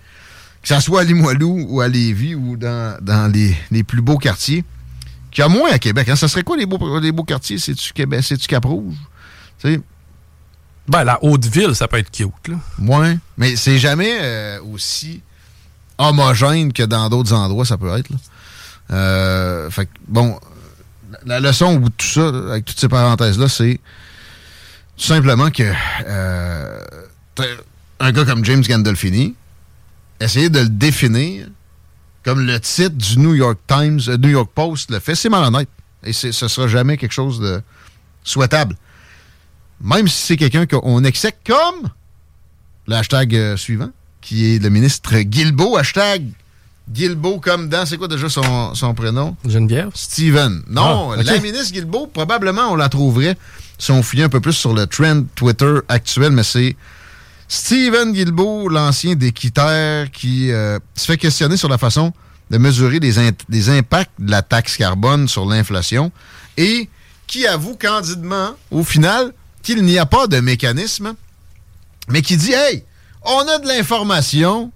Que 0.61 0.69
ça 0.69 0.83
soit 0.83 1.01
à 1.01 1.05
Limoilou 1.05 1.65
ou 1.67 1.81
à 1.81 1.89
Lévis 1.89 2.35
ou 2.35 2.59
dans, 2.59 2.99
dans 3.01 3.33
les, 3.33 3.83
plus 3.83 4.03
beaux 4.03 4.19
quartiers. 4.19 4.67
Qu'il 5.31 5.41
y 5.41 5.45
a 5.47 5.49
moins 5.49 5.71
à 5.71 5.79
Québec. 5.79 6.11
Hein. 6.11 6.17
Ça 6.17 6.29
serait 6.29 6.43
quoi 6.43 6.59
les 6.59 6.67
beaux, 6.67 6.99
les 6.99 7.11
beaux 7.11 7.25
quartiers? 7.25 7.57
C'est-tu 7.57 7.95
Québec? 7.95 8.21
C'est-tu 8.23 8.47
Cap-Rouge? 8.49 8.97
Ben, 9.65 11.05
la 11.05 11.19
Haute-Ville, 11.25 11.75
ça 11.75 11.89
peut 11.89 11.97
être 11.97 12.11
cute, 12.11 12.49
là. 12.49 12.57
Ouais, 12.79 13.17
mais 13.39 13.57
c'est 13.57 13.79
jamais 13.79 14.19
euh, 14.21 14.61
aussi 14.75 15.23
homogène 15.97 16.71
que 16.75 16.83
dans 16.83 17.09
d'autres 17.09 17.33
endroits, 17.33 17.65
ça 17.65 17.79
peut 17.79 17.97
être. 17.97 18.11
Euh, 18.91 19.71
fait 19.71 19.89
bon, 20.07 20.39
la 21.25 21.41
leçon 21.41 21.77
au 21.77 21.79
bout 21.79 21.89
de 21.89 21.95
tout 21.95 22.07
ça, 22.07 22.29
avec 22.29 22.67
toutes 22.67 22.81
ces 22.81 22.89
parenthèses-là, 22.89 23.49
c'est 23.49 23.81
tout 25.01 25.07
simplement 25.07 25.51
que 25.51 25.63
euh, 26.07 26.79
un 28.01 28.13
gars 28.13 28.25
comme 28.27 28.45
James 28.45 28.63
Gandolfini, 28.63 29.35
essayer 30.21 30.51
de 30.51 30.61
le 30.61 30.69
définir 30.69 31.47
comme 32.23 32.45
le 32.47 32.61
titre 32.61 32.97
du 32.97 33.19
New 33.19 33.35
York 33.35 33.59
Times, 33.67 34.01
euh, 34.09 34.19
New 34.19 34.29
York 34.29 34.51
Post 34.55 34.91
le 34.91 34.99
fait, 34.99 35.15
c'est 35.15 35.31
malhonnête. 35.31 35.71
Et 36.05 36.13
ce 36.13 36.31
sera 36.33 36.69
jamais 36.69 36.99
quelque 36.99 37.13
chose 37.13 37.41
de 37.41 37.63
souhaitable. 38.25 38.77
Même 39.81 40.07
si 40.07 40.27
c'est 40.27 40.37
quelqu'un 40.37 40.67
qu'on 40.67 41.03
exèque 41.05 41.39
comme 41.47 41.89
le 42.87 42.97
hashtag 42.97 43.35
euh, 43.35 43.57
suivant, 43.57 43.91
qui 44.21 44.55
est 44.55 44.59
le 44.59 44.69
ministre 44.69 45.19
Guilbeault, 45.19 45.79
hashtag 45.79 46.27
Guilbeault 46.91 47.39
comme 47.39 47.71
dans, 47.71 47.87
c'est 47.87 47.97
quoi 47.97 48.09
déjà 48.09 48.29
son, 48.29 48.75
son 48.75 48.93
prénom? 48.95 49.35
Geneviève? 49.47 49.91
Steven. 49.95 50.63
Non, 50.69 51.13
ah, 51.13 51.23
la 51.23 51.39
ministre 51.39 51.73
Guilbeault, 51.73 52.09
probablement 52.09 52.71
on 52.71 52.77
la 52.77 52.91
trouverait 52.91 53.37
si 53.81 53.91
on 53.91 54.03
fouillait 54.03 54.25
un 54.25 54.29
peu 54.29 54.41
plus 54.41 54.53
sur 54.53 54.75
le 54.75 54.87
trend 54.87 55.25
Twitter 55.35 55.75
actuel, 55.89 56.31
mais 56.31 56.45
c'est 56.45 56.77
Steven 57.49 58.13
Guilbeault, 58.13 58.69
l'ancien 58.69 59.17
d'équitaire, 59.17 60.11
qui 60.11 60.53
euh, 60.53 60.79
se 60.95 61.07
fait 61.07 61.17
questionner 61.17 61.57
sur 61.57 61.69
la 61.69 61.79
façon 61.79 62.13
de 62.51 62.59
mesurer 62.59 63.01
les, 63.01 63.69
impacts 63.71 64.13
de 64.19 64.31
la 64.31 64.43
taxe 64.43 64.77
carbone 64.77 65.29
sur 65.29 65.47
l'inflation 65.47 66.13
et 66.57 66.91
qui 67.27 67.47
avoue 67.47 67.75
candidement, 67.75 68.51
au 68.71 68.85
final, 68.85 69.33
qu'il 69.63 69.83
n'y 69.83 69.99
a 69.99 70.07
pas 70.07 70.27
de 70.27 70.41
mécanisme, 70.41 71.15
mais 72.09 72.23
qui 72.23 72.37
dit 72.37 72.53
Hey, 72.53 72.85
on 73.23 73.49
a 73.49 73.59
de 73.59 73.67
l'information, 73.67 74.71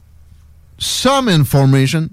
some 0.79 1.29
information, 1.29 2.09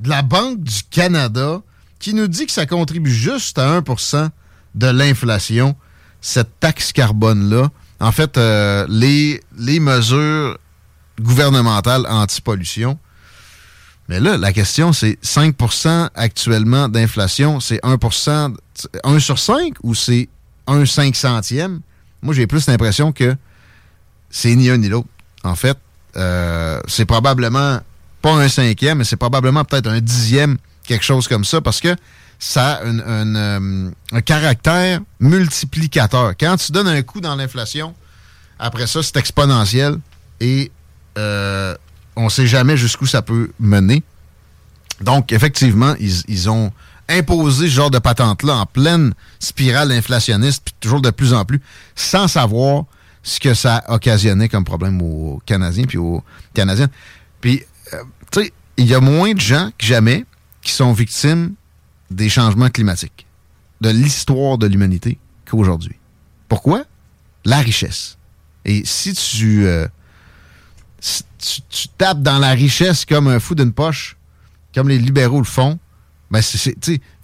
de 0.00 0.08
la 0.10 0.22
Banque 0.22 0.62
du 0.62 0.82
Canada 0.90 1.62
qui 1.98 2.12
nous 2.12 2.28
dit 2.28 2.46
que 2.46 2.52
ça 2.52 2.66
contribue 2.66 3.10
juste 3.10 3.58
à 3.58 3.80
1% 3.80 4.28
de 4.74 4.86
l'inflation, 4.86 5.74
cette 6.20 6.60
taxe 6.60 6.92
carbone-là. 6.92 7.70
En 8.00 8.12
fait, 8.12 8.38
euh, 8.38 8.86
les, 8.88 9.40
les 9.58 9.80
mesures 9.80 10.58
gouvernementales 11.20 12.06
anti-pollution. 12.08 12.98
Mais 14.08 14.20
là, 14.20 14.36
la 14.36 14.52
question, 14.52 14.92
c'est 14.92 15.18
5% 15.22 16.10
actuellement 16.14 16.88
d'inflation, 16.88 17.60
c'est 17.60 17.80
1 17.84 17.98
1 19.04 19.18
sur 19.18 19.38
5 19.38 19.74
ou 19.82 19.94
c'est 19.94 20.28
1 20.66 20.86
5 20.86 21.14
centième? 21.14 21.80
Moi, 22.22 22.34
j'ai 22.34 22.46
plus 22.46 22.66
l'impression 22.68 23.12
que 23.12 23.36
c'est 24.30 24.54
ni 24.54 24.70
un 24.70 24.78
ni 24.78 24.88
l'autre. 24.88 25.08
En 25.44 25.54
fait, 25.54 25.76
euh, 26.16 26.80
c'est 26.86 27.04
probablement 27.04 27.80
pas 28.22 28.32
un 28.32 28.48
cinquième, 28.48 28.98
mais 28.98 29.04
c'est 29.04 29.16
probablement 29.16 29.64
peut-être 29.64 29.88
un 29.88 30.00
dixième, 30.00 30.58
quelque 30.86 31.04
chose 31.04 31.28
comme 31.28 31.44
ça, 31.44 31.60
parce 31.60 31.80
que 31.80 31.94
ça 32.38 32.74
a 32.74 32.82
euh, 32.84 33.90
un 34.12 34.20
caractère 34.20 35.00
multiplicateur. 35.20 36.34
Quand 36.38 36.56
tu 36.56 36.72
donnes 36.72 36.88
un 36.88 37.02
coup 37.02 37.20
dans 37.20 37.34
l'inflation, 37.34 37.94
après 38.58 38.86
ça, 38.86 39.02
c'est 39.02 39.16
exponentiel 39.16 39.98
et 40.40 40.70
euh, 41.16 41.74
on 42.16 42.24
ne 42.24 42.30
sait 42.30 42.46
jamais 42.46 42.76
jusqu'où 42.76 43.06
ça 43.06 43.22
peut 43.22 43.50
mener. 43.58 44.02
Donc, 45.00 45.32
effectivement, 45.32 45.94
ils, 45.98 46.22
ils 46.28 46.50
ont 46.50 46.72
imposé 47.08 47.68
ce 47.68 47.72
genre 47.72 47.90
de 47.90 47.98
patente-là 47.98 48.56
en 48.56 48.66
pleine 48.66 49.14
spirale 49.40 49.92
inflationniste, 49.92 50.62
puis 50.64 50.74
toujours 50.80 51.00
de 51.00 51.10
plus 51.10 51.32
en 51.32 51.44
plus, 51.44 51.60
sans 51.94 52.28
savoir 52.28 52.84
ce 53.22 53.40
que 53.40 53.54
ça 53.54 53.76
a 53.76 53.94
occasionné 53.94 54.48
comme 54.48 54.64
problème 54.64 55.00
aux 55.02 55.40
Canadiens 55.44 55.84
puis 55.84 55.98
aux 55.98 56.22
Canadiennes. 56.54 56.90
Puis, 57.40 57.62
euh, 57.92 58.02
tu 58.30 58.42
sais, 58.42 58.52
il 58.76 58.86
y 58.86 58.94
a 58.94 59.00
moins 59.00 59.32
de 59.32 59.40
gens 59.40 59.70
que 59.76 59.84
jamais 59.84 60.24
qui 60.62 60.72
sont 60.72 60.92
victimes 60.92 61.54
des 62.10 62.28
changements 62.28 62.70
climatiques, 62.70 63.26
de 63.80 63.90
l'histoire 63.90 64.58
de 64.58 64.66
l'humanité 64.66 65.18
qu'aujourd'hui. 65.48 65.96
Pourquoi? 66.48 66.84
La 67.44 67.58
richesse. 67.58 68.16
Et 68.64 68.82
si 68.84 69.14
tu, 69.14 69.66
euh, 69.66 69.86
tu, 71.00 71.88
tapes 71.96 72.22
dans 72.22 72.38
la 72.38 72.50
richesse 72.50 73.04
comme 73.04 73.28
un 73.28 73.40
fou 73.40 73.54
d'une 73.54 73.72
poche, 73.72 74.16
comme 74.74 74.88
les 74.88 74.98
libéraux 74.98 75.38
le 75.38 75.44
font, 75.44 75.78
ben 76.30 76.42
c'est, 76.42 76.76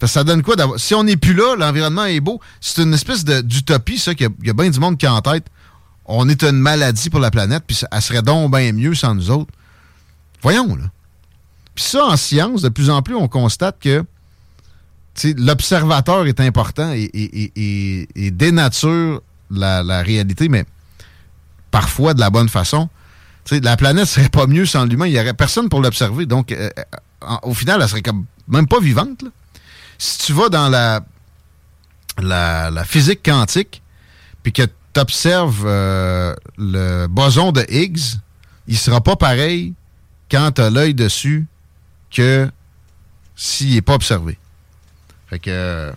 ça 0.05 0.23
donne 0.23 0.41
quoi 0.41 0.55
d'avoir. 0.55 0.79
Si 0.79 0.95
on 0.95 1.03
n'est 1.03 1.17
plus 1.17 1.33
là, 1.33 1.55
l'environnement 1.55 2.05
est 2.05 2.19
beau. 2.19 2.39
C'est 2.59 2.81
une 2.81 2.93
espèce 2.93 3.23
d'utopie, 3.23 3.99
ça, 3.99 4.15
qu'il 4.15 4.29
y, 4.43 4.49
a, 4.49 4.53
bien 4.53 4.69
du 4.69 4.79
monde 4.79 4.97
qui 4.97 5.05
a 5.05 5.13
en 5.13 5.21
tête. 5.21 5.45
On 6.05 6.27
est 6.27 6.43
une 6.43 6.57
maladie 6.57 7.09
pour 7.09 7.19
la 7.19 7.29
planète, 7.29 7.63
puis 7.67 7.79
elle 7.91 8.01
serait 8.01 8.21
donc 8.23 8.51
bien 8.51 8.71
mieux 8.71 8.95
sans 8.95 9.13
nous 9.13 9.29
autres. 9.29 9.51
Voyons, 10.41 10.75
là. 10.75 10.85
Puis 11.75 11.83
ça, 11.83 12.05
en 12.05 12.15
science, 12.15 12.61
de 12.61 12.69
plus 12.69 12.89
en 12.89 13.01
plus, 13.01 13.15
on 13.15 13.27
constate 13.27 13.79
que 13.79 14.03
l'observateur 15.23 16.27
est 16.27 16.39
important 16.39 16.91
et, 16.93 18.07
dénature 18.31 19.21
la, 19.49 20.01
réalité, 20.01 20.49
mais 20.49 20.65
parfois 21.71 22.13
de 22.13 22.19
la 22.19 22.29
bonne 22.29 22.49
façon. 22.49 22.89
la 23.51 23.77
planète 23.77 24.05
serait 24.05 24.29
pas 24.29 24.47
mieux 24.47 24.65
sans 24.65 24.85
l'humain. 24.85 25.07
Il 25.07 25.13
n'y 25.13 25.19
aurait 25.19 25.33
personne 25.33 25.69
pour 25.69 25.81
l'observer. 25.81 26.25
Donc, 26.25 26.51
euh, 26.51 26.69
au 27.43 27.53
final, 27.53 27.81
elle 27.81 27.89
serait 27.89 28.01
comme 28.01 28.25
même 28.47 28.67
pas 28.67 28.79
vivante. 28.79 29.23
Si 29.97 30.19
tu 30.19 30.33
vas 30.33 30.49
dans 30.49 30.69
la, 30.69 31.01
la, 32.21 32.83
physique 32.83 33.21
quantique, 33.23 33.81
puis 34.43 34.51
que 34.51 34.63
tu 34.63 34.99
observes 34.99 35.63
euh, 35.65 36.33
le 36.57 37.07
boson 37.07 37.51
de 37.51 37.65
Higgs, 37.69 38.17
il 38.67 38.77
sera 38.77 39.01
pas 39.01 39.15
pareil 39.15 39.73
quand 40.29 40.51
tu 40.53 40.61
as 40.61 40.69
l'œil 40.69 40.93
dessus 40.93 41.45
que 42.11 42.49
s'il 43.35 43.73
n'est 43.73 43.81
pas 43.81 43.93
observé. 43.93 44.37
Fait 45.29 45.39
que, 45.39 45.91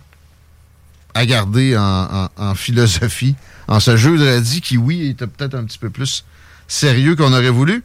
à 1.13 1.25
garder 1.25 1.77
en, 1.77 2.55
philosophie, 2.55 3.35
en 3.67 3.79
ce 3.79 3.97
jeu 3.97 4.17
de 4.17 4.39
dit 4.39 4.61
qui, 4.61 4.77
oui, 4.77 5.09
était 5.09 5.27
peut-être 5.27 5.55
un 5.55 5.63
petit 5.63 5.77
peu 5.77 5.89
plus 5.89 6.25
sérieux 6.67 7.15
qu'on 7.15 7.33
aurait 7.33 7.49
voulu. 7.49 7.83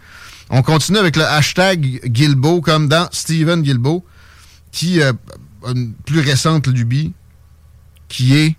On 0.50 0.62
continue 0.62 0.98
avec 0.98 1.16
le 1.16 1.24
hashtag 1.24 2.00
Gilbo, 2.12 2.60
comme 2.60 2.88
dans 2.88 3.08
Steven 3.10 3.64
Gilbo, 3.64 4.04
qui 4.72 5.00
euh, 5.00 5.12
a 5.66 5.70
une 5.70 5.92
plus 5.92 6.20
récente 6.20 6.66
lubie, 6.66 7.12
qui 8.08 8.36
est 8.36 8.56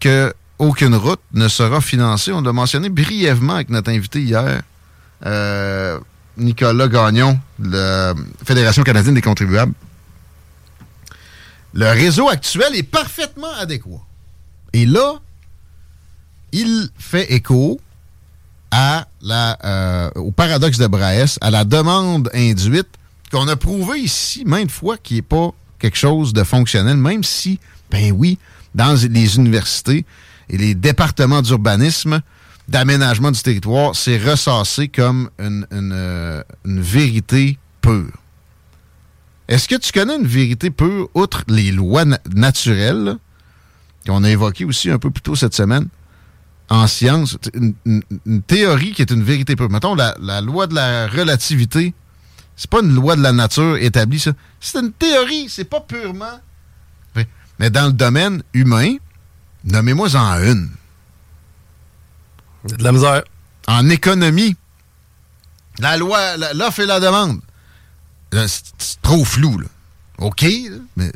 que 0.00 0.32
aucune 0.58 0.94
route 0.94 1.20
ne 1.32 1.48
sera 1.48 1.80
financée. 1.80 2.32
On 2.32 2.42
l'a 2.42 2.52
mentionné 2.52 2.88
brièvement 2.88 3.54
avec 3.54 3.70
notre 3.70 3.90
invité 3.90 4.20
hier, 4.20 4.62
euh, 5.26 5.98
Nicolas 6.36 6.88
Gagnon, 6.88 7.38
de 7.58 7.76
la 7.76 8.14
Fédération 8.44 8.82
canadienne 8.82 9.14
des 9.14 9.22
contribuables. 9.22 9.72
Le 11.74 11.86
réseau 11.90 12.28
actuel 12.28 12.76
est 12.76 12.84
parfaitement 12.84 13.52
adéquat. 13.58 14.00
Et 14.72 14.86
là, 14.86 15.14
il 16.52 16.88
fait 16.98 17.32
écho 17.32 17.80
euh, 18.72 20.10
au 20.16 20.30
paradoxe 20.30 20.78
de 20.78 20.86
Braès, 20.86 21.36
à 21.40 21.50
la 21.50 21.64
demande 21.64 22.30
induite 22.34 22.88
qu'on 23.30 23.46
a 23.48 23.56
prouvé 23.56 24.00
ici 24.00 24.44
maintes 24.44 24.70
fois 24.70 24.96
qu'il 24.96 25.16
n'est 25.16 25.22
pas 25.22 25.50
quelque 25.78 25.96
chose 25.96 26.32
de 26.32 26.44
fonctionnel, 26.44 26.96
même 26.96 27.24
si, 27.24 27.58
ben 27.90 28.12
oui, 28.12 28.38
dans 28.74 28.96
les 29.08 29.36
universités 29.36 30.04
et 30.48 30.56
les 30.56 30.74
départements 30.74 31.42
d'urbanisme, 31.42 32.20
d'aménagement 32.68 33.30
du 33.30 33.40
territoire, 33.40 33.94
c'est 33.94 34.18
ressassé 34.18 34.88
comme 34.88 35.30
une, 35.38 35.66
euh, 35.72 36.42
vérité 36.64 37.58
pure. 37.80 38.12
Est-ce 39.48 39.68
que 39.68 39.74
tu 39.76 39.92
connais 39.92 40.16
une 40.16 40.26
vérité 40.26 40.70
pure, 40.70 41.08
outre 41.14 41.42
les 41.48 41.70
lois 41.70 42.04
naturelles, 42.34 43.16
qu'on 44.06 44.24
a 44.24 44.30
évoquées 44.30 44.64
aussi 44.64 44.90
un 44.90 44.98
peu 44.98 45.10
plus 45.10 45.22
tôt 45.22 45.36
cette 45.36 45.54
semaine, 45.54 45.88
en 46.70 46.86
science, 46.86 47.36
une, 47.54 48.42
théorie 48.42 48.92
qui 48.92 49.02
est 49.02 49.10
une 49.10 49.22
vérité 49.22 49.54
pure. 49.54 49.70
Mettons, 49.70 49.94
la, 49.94 50.16
la 50.20 50.40
loi 50.40 50.66
de 50.66 50.74
la 50.74 51.06
relativité, 51.06 51.92
c'est 52.56 52.70
pas 52.70 52.80
une 52.80 52.94
loi 52.94 53.16
de 53.16 53.22
la 53.22 53.32
nature 53.32 53.76
établie, 53.76 54.18
ça. 54.18 54.32
C'est 54.60 54.78
une 54.78 54.92
théorie, 54.92 55.48
c'est 55.48 55.64
pas 55.64 55.80
purement... 55.80 56.40
Mais 57.58 57.70
dans 57.70 57.86
le 57.86 57.92
domaine 57.92 58.42
humain, 58.52 58.96
nommez-moi 59.64 60.16
en 60.16 60.42
une. 60.42 60.70
De 62.64 62.82
la 62.82 62.92
misère. 62.92 63.22
En 63.68 63.88
économie, 63.88 64.56
la 65.78 65.96
loi, 65.96 66.36
l'offre 66.54 66.80
et 66.80 66.86
la 66.86 67.00
demande. 67.00 67.40
C'est 68.46 69.00
trop 69.02 69.24
flou, 69.24 69.58
là. 69.58 69.66
OK, 70.18 70.46
mais 70.96 71.12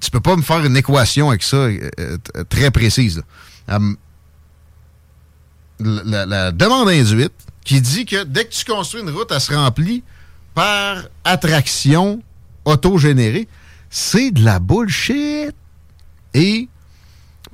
tu 0.00 0.10
peux 0.10 0.20
pas 0.20 0.36
me 0.36 0.42
faire 0.42 0.64
une 0.64 0.76
équation 0.76 1.28
avec 1.28 1.42
ça 1.42 1.56
euh, 1.56 1.90
euh, 1.98 2.16
très 2.48 2.70
précise. 2.70 3.22
Hum, 3.68 3.96
la, 5.80 6.50
demande 6.52 6.88
induite 6.88 7.32
qui 7.64 7.80
dit 7.80 8.06
que 8.06 8.24
dès 8.24 8.46
que 8.46 8.52
tu 8.52 8.64
construis 8.64 9.02
une 9.02 9.10
route, 9.10 9.30
elle 9.30 9.40
se 9.40 9.52
remplit 9.52 10.02
par 10.54 11.04
attraction 11.24 12.22
autogénérée, 12.64 13.48
c'est 13.90 14.30
de 14.30 14.44
la 14.44 14.58
bullshit. 14.58 15.54
Et 16.34 16.68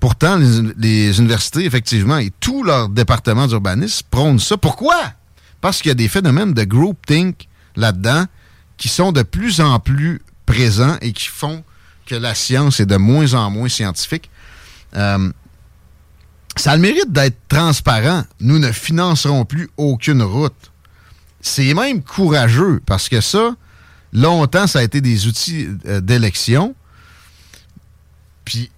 pourtant, 0.00 0.36
les, 0.36 1.18
universités, 1.18 1.64
effectivement, 1.64 2.18
et 2.18 2.32
tous 2.40 2.62
leurs 2.62 2.88
départements 2.88 3.46
d'urbanisme 3.46 4.06
prônent 4.10 4.38
ça. 4.38 4.56
Pourquoi? 4.56 5.12
Parce 5.64 5.80
qu'il 5.80 5.88
y 5.88 5.92
a 5.92 5.94
des 5.94 6.08
phénomènes 6.08 6.52
de 6.52 6.64
groupthink 6.64 7.48
là-dedans 7.74 8.26
qui 8.76 8.90
sont 8.90 9.12
de 9.12 9.22
plus 9.22 9.62
en 9.62 9.80
plus 9.80 10.20
présents 10.44 10.98
et 11.00 11.14
qui 11.14 11.28
font 11.28 11.64
que 12.04 12.14
la 12.14 12.34
science 12.34 12.80
est 12.80 12.84
de 12.84 12.98
moins 12.98 13.32
en 13.32 13.48
moins 13.48 13.70
scientifique. 13.70 14.28
Euh, 14.94 15.32
ça 16.54 16.72
a 16.72 16.76
le 16.76 16.82
mérite 16.82 17.10
d'être 17.10 17.38
transparent. 17.48 18.24
Nous 18.40 18.58
ne 18.58 18.72
financerons 18.72 19.46
plus 19.46 19.70
aucune 19.78 20.20
route. 20.20 20.70
C'est 21.40 21.72
même 21.72 22.02
courageux 22.02 22.82
parce 22.84 23.08
que 23.08 23.22
ça, 23.22 23.56
longtemps, 24.12 24.66
ça 24.66 24.80
a 24.80 24.82
été 24.82 25.00
des 25.00 25.26
outils 25.26 25.68
euh, 25.86 26.02
d'élection. 26.02 26.74
Puis, 28.44 28.70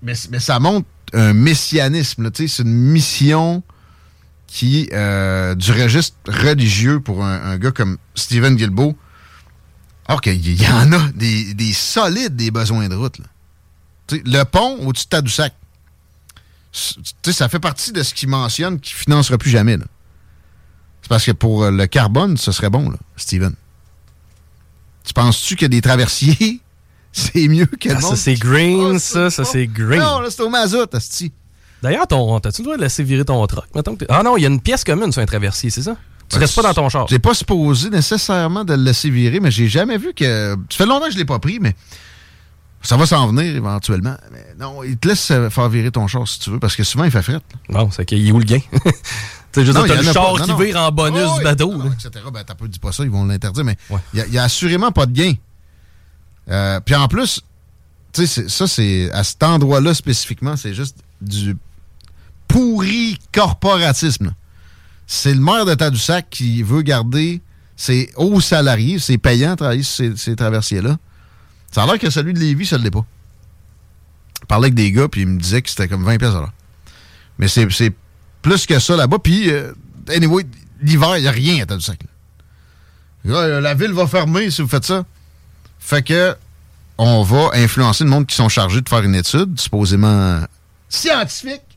mais, 0.00 0.14
ça 0.14 0.58
montre 0.60 0.88
un 1.12 1.34
messianisme. 1.34 2.30
C'est 2.34 2.60
une 2.60 2.72
mission 2.72 3.62
qui, 4.52 4.90
euh, 4.92 5.54
du 5.54 5.72
registre 5.72 6.14
religieux 6.26 7.00
pour 7.00 7.24
un, 7.24 7.56
gars 7.56 7.70
comme 7.70 7.96
Stephen 8.14 8.54
Guilbeault, 8.54 8.94
alors 10.06 10.20
qu'il 10.20 10.60
y 10.60 10.68
en 10.68 10.92
a 10.92 11.08
des, 11.14 11.72
solides 11.72 12.36
des 12.36 12.50
besoins 12.50 12.86
de 12.90 12.94
route. 12.94 13.18
Le 14.10 14.42
pont 14.42 14.76
au-dessus 14.86 15.06
de 15.06 15.08
Tadoussac, 15.08 15.54
ça 16.70 17.48
fait 17.48 17.60
partie 17.60 17.92
de 17.92 18.02
ce 18.02 18.12
qu'il 18.12 18.28
mentionne 18.28 18.78
qu'il 18.78 18.94
ne 18.94 18.98
financera 18.98 19.38
plus 19.38 19.48
jamais. 19.48 19.78
C'est 21.00 21.08
parce 21.08 21.24
que 21.24 21.32
pour 21.32 21.70
le 21.70 21.86
carbone, 21.86 22.36
ce 22.36 22.52
serait 22.52 22.68
bon, 22.68 22.90
là, 22.90 22.98
Steven. 23.16 23.54
Tu 25.02 25.14
penses-tu 25.14 25.56
que 25.56 25.64
des 25.64 25.80
traversiers, 25.80 26.60
c'est 27.12 27.48
mieux 27.48 27.64
que 27.64 27.88
ah, 27.88 28.00
Ça, 28.02 28.16
c'est 28.16 28.34
green, 28.34 28.98
ça, 28.98 29.30
ça, 29.30 29.46
c'est 29.46 29.66
green. 29.66 30.00
Non, 30.00 30.20
là, 30.20 30.28
c'est 30.30 30.42
au 30.42 30.50
mazout, 30.50 30.94
Asti. 30.94 31.32
D'ailleurs, 31.82 32.06
t'as-tu 32.06 32.62
le 32.62 32.64
droit 32.64 32.76
de 32.76 32.82
laisser 32.82 33.02
virer 33.02 33.24
ton 33.24 33.44
truck? 33.46 33.66
Ah 34.08 34.22
non, 34.22 34.36
il 34.36 34.42
y 34.42 34.46
a 34.46 34.48
une 34.48 34.60
pièce 34.60 34.84
commune 34.84 35.12
sur 35.12 35.20
un 35.20 35.26
traversier, 35.26 35.68
c'est 35.70 35.82
ça? 35.82 35.96
Tu 36.28 36.38
restes 36.38 36.54
pas 36.54 36.62
dans 36.62 36.74
ton 36.74 36.88
char. 36.88 37.06
J'ai 37.08 37.18
pas 37.18 37.34
supposé 37.34 37.90
nécessairement 37.90 38.64
de 38.64 38.74
le 38.74 38.82
laisser 38.82 39.10
virer, 39.10 39.40
mais 39.40 39.50
j'ai 39.50 39.68
jamais 39.68 39.98
vu 39.98 40.14
que. 40.14 40.56
Ça 40.70 40.78
fait 40.78 40.86
longtemps 40.86 41.06
que 41.06 41.12
je 41.12 41.18
l'ai 41.18 41.24
pas 41.24 41.38
pris, 41.38 41.58
mais 41.60 41.74
ça 42.82 42.96
va 42.96 43.04
s'en 43.04 43.28
venir 43.28 43.54
éventuellement. 43.54 44.16
Mais 44.32 44.54
non, 44.58 44.82
il 44.82 44.96
te 44.96 45.08
laisse 45.08 45.30
euh, 45.30 45.50
faire 45.50 45.68
virer 45.68 45.90
ton 45.90 46.06
char 46.06 46.26
si 46.26 46.38
tu 46.40 46.50
veux, 46.50 46.58
parce 46.58 46.74
que 46.74 46.84
souvent 46.84 47.04
il 47.04 47.10
fait 47.10 47.22
fret. 47.22 47.40
Non, 47.68 47.90
c'est 47.90 48.04
qu'il 48.04 48.26
est 48.26 48.32
où 48.32 48.38
le 48.38 48.44
gain? 48.44 48.60
tu 49.52 49.66
sais, 49.66 49.72
t'as 49.72 49.86
le 49.86 50.12
char 50.12 50.40
qui 50.40 50.64
vire 50.64 50.76
en 50.78 50.90
bonus 50.90 51.34
du 51.36 51.44
bateau. 51.44 51.72
etc. 51.92 52.10
Ben, 52.32 52.42
t'as 52.44 52.54
pas 52.54 52.66
dit 52.66 52.78
pas 52.78 52.92
ça, 52.92 53.04
ils 53.04 53.10
vont 53.10 53.26
l'interdire, 53.26 53.64
mais 53.64 53.76
il 54.14 54.24
n'y 54.30 54.38
a, 54.38 54.44
assurément 54.44 54.92
pas 54.92 55.06
de 55.06 55.12
gain. 55.12 55.34
Euh, 56.48 56.80
puis 56.80 56.94
en 56.94 57.08
plus, 57.08 57.42
tu 58.12 58.26
sais, 58.26 58.48
ça, 58.48 58.66
c'est 58.66 59.10
à 59.12 59.22
cet 59.22 59.42
endroit-là 59.42 59.94
spécifiquement, 59.94 60.56
c'est 60.56 60.74
juste 60.74 60.96
du 61.20 61.56
pourri 62.52 63.18
corporatisme. 63.32 64.34
C'est 65.06 65.32
le 65.32 65.40
maire 65.40 65.64
de 65.64 65.74
Tadoussac 65.74 66.28
qui 66.30 66.62
veut 66.62 66.82
garder 66.82 67.40
ses 67.76 68.10
hauts 68.16 68.40
salariés, 68.40 68.98
ses 68.98 69.16
payants 69.16 69.56
travailler 69.56 69.82
ces, 69.82 70.36
traversiers-là. 70.36 70.98
Ça 71.70 71.82
a 71.82 71.86
l'air 71.86 71.98
que 71.98 72.10
celui 72.10 72.34
de 72.34 72.38
Lévis, 72.38 72.66
ça 72.66 72.78
ne 72.78 72.84
l'est 72.84 72.90
pas. 72.90 73.04
Je 74.42 74.46
parlais 74.46 74.66
avec 74.66 74.74
des 74.74 74.92
gars, 74.92 75.08
puis 75.08 75.22
ils 75.22 75.26
me 75.26 75.38
disaient 75.38 75.62
que 75.62 75.70
c'était 75.70 75.88
comme 75.88 76.04
20 76.04 76.18
pièces 76.18 76.34
Mais 77.38 77.48
c'est 77.48 77.92
plus 78.42 78.66
que 78.66 78.78
ça 78.78 78.96
là-bas. 78.96 79.18
Puis, 79.18 79.50
euh, 79.50 79.72
anyway, 80.08 80.44
l'hiver, 80.82 81.16
il 81.16 81.22
n'y 81.22 81.28
a 81.28 81.32
rien 81.32 81.62
à 81.62 81.66
Tadoussac. 81.66 82.00
La 83.24 83.74
ville 83.74 83.92
va 83.92 84.06
fermer 84.06 84.50
si 84.50 84.60
vous 84.60 84.68
faites 84.68 84.84
ça. 84.84 85.04
Fait 85.78 86.02
que 86.02 86.36
on 86.98 87.22
va 87.22 87.50
influencer 87.54 88.04
le 88.04 88.10
monde 88.10 88.26
qui 88.26 88.36
sont 88.36 88.48
chargés 88.48 88.82
de 88.82 88.88
faire 88.88 89.02
une 89.02 89.14
étude, 89.14 89.58
supposément 89.58 90.40
scientifique, 90.88 91.71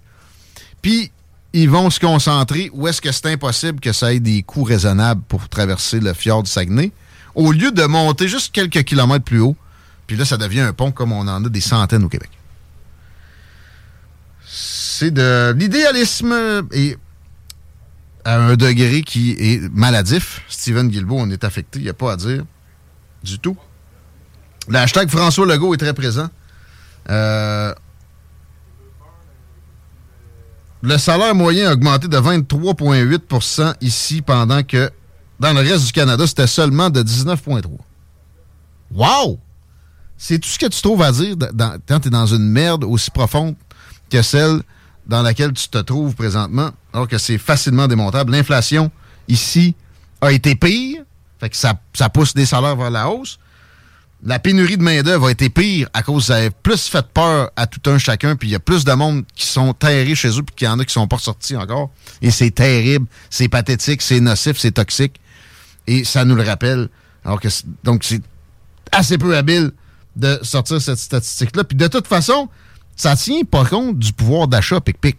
puis, 0.86 1.12
ils 1.52 1.68
vont 1.68 1.90
se 1.90 2.00
concentrer 2.00 2.70
où 2.72 2.88
est-ce 2.88 3.02
que 3.02 3.12
c'est 3.12 3.26
impossible 3.26 3.80
que 3.80 3.92
ça 3.92 4.14
ait 4.14 4.20
des 4.20 4.44
coûts 4.44 4.62
raisonnables 4.62 5.24
pour 5.28 5.50
traverser 5.50 6.00
le 6.00 6.14
fjord 6.14 6.44
du 6.44 6.52
Saguenay, 6.52 6.92
au 7.34 7.52
lieu 7.52 7.72
de 7.72 7.82
monter 7.86 8.28
juste 8.28 8.54
quelques 8.54 8.84
kilomètres 8.84 9.26
plus 9.26 9.40
haut. 9.40 9.56
Puis 10.06 10.16
là, 10.16 10.26
ça 10.26 10.38
devient 10.38 10.60
un 10.60 10.74
pont 10.74 10.92
comme 10.92 11.12
on 11.12 11.28
en 11.28 11.44
a 11.44 11.50
des 11.50 11.60
centaines 11.60 12.04
au 12.04 12.08
Québec. 12.08 12.30
C'est 14.46 15.10
de 15.10 15.56
l'idéalisme 15.58 16.68
et 16.72 16.98
à 18.24 18.38
un 18.38 18.56
degré 18.56 19.02
qui 19.02 19.32
est 19.32 19.68
maladif. 19.74 20.44
Steven 20.48 20.88
Guilbeault, 20.90 21.18
on 21.18 21.32
est 21.32 21.44
affecté, 21.44 21.80
il 21.80 21.86
n'y 21.86 21.90
a 21.90 21.96
pas 21.96 22.12
à 22.12 22.16
dire 22.16 22.46
du 23.24 23.40
tout. 23.40 23.58
Le 24.68 24.78
hashtag 24.78 25.10
François 25.10 25.48
Legault 25.48 25.74
est 25.74 25.78
très 25.78 25.96
présent. 25.96 26.30
Euh, 27.10 27.74
le 30.86 30.98
salaire 31.00 31.34
moyen 31.34 31.70
a 31.70 31.74
augmenté 31.74 32.08
de 32.08 32.18
23,8% 32.18 33.76
ici, 33.82 34.22
pendant 34.22 34.62
que 34.64 34.90
dans 35.40 35.52
le 35.52 35.60
reste 35.60 35.88
du 35.88 35.92
Canada, 35.92 36.26
c'était 36.28 36.48
seulement 36.48 36.90
de 36.90 37.02
19,3 37.02 37.64
Wow! 38.94 39.40
C'est 40.18 40.40
tout 40.40 40.48
ce 40.48 40.60
que 40.60 40.68
tu 40.68 40.82
trouves 40.82 41.02
à 41.02 41.12
dire 41.12 41.36
quand 41.88 42.00
tu 42.00 42.08
es 42.08 42.12
dans 42.12 42.28
une 42.28 42.48
merde 42.48 42.84
aussi 42.84 43.12
profonde 43.12 43.56
que 44.10 44.22
celle 44.22 44.62
dans 45.08 45.22
laquelle 45.22 45.52
tu 45.54 45.68
te 45.68 45.80
trouves 45.80 46.16
présentement, 46.16 46.70
alors 46.94 47.08
que 47.08 47.18
c'est 47.18 47.38
facilement 47.38 47.88
démontable. 47.88 48.32
L'inflation, 48.32 48.92
ici, 49.28 49.76
a 50.22 50.32
été 50.32 50.56
pire, 50.56 51.04
fait 51.40 51.50
que 51.50 51.58
ça, 51.58 51.74
ça 51.94 52.10
pousse 52.10 52.34
des 52.34 52.46
salaires 52.46 52.76
vers 52.76 52.92
la 52.92 53.10
hausse 53.10 53.40
la 54.24 54.40
pénurie 54.40 54.78
de 54.78 54.84
main-d'œuvre 54.84 55.28
a 55.28 55.32
été 55.32 55.50
pire 55.50 55.88
à 55.94 56.02
cause 56.02 56.26
ça 56.26 56.50
plus 56.64 56.88
fait 56.88 57.06
peur 57.14 57.52
à 57.56 57.68
tout 57.68 57.90
un 57.90 57.98
chacun, 57.98 58.36
puis 58.36 58.50
il 58.50 58.52
y 58.52 58.56
a 58.56 58.60
plus 58.60 58.84
de 58.84 58.92
monde 58.94 59.24
qui 59.36 59.46
sont 59.46 59.74
terrés 59.74 60.16
chez 60.16 60.30
eux, 60.30 60.44
puis 60.44 60.56
qu'il 60.56 60.68
y 60.68 60.70
en 60.70 60.80
a 60.80 60.86
qui 60.86 60.94
sont 60.94 61.08
pas 61.08 61.18
sortis 61.18 61.56
encore. 61.56 61.92
Et 62.22 62.32
c'est 62.32 62.52
terrible, 62.52 63.08
c'est 63.30 63.50
pathétique, 63.50 64.02
c'est 64.02 64.20
nocif, 64.20 64.58
c'est 64.58 64.72
toxique. 64.72 65.20
Et 65.88 66.04
ça 66.04 66.26
nous 66.26 66.36
le 66.36 66.44
rappelle. 66.44 66.90
Alors 67.24 67.40
que 67.40 67.50
donc 67.84 68.04
c'est 68.04 68.22
assez 68.92 69.18
peu 69.18 69.36
habile 69.36 69.72
de 70.16 70.40
sortir 70.42 70.82
cette 70.82 70.98
statistique-là. 70.98 71.64
Puis 71.64 71.78
de 71.78 71.88
toute 71.88 72.08
façon, 72.08 72.50
ça 72.96 73.16
tient 73.16 73.44
pas 73.44 73.66
compte 73.66 74.00
du 74.00 74.14
pouvoir 74.14 74.48
d'achat 74.48 74.80
pic-pic. 74.80 75.18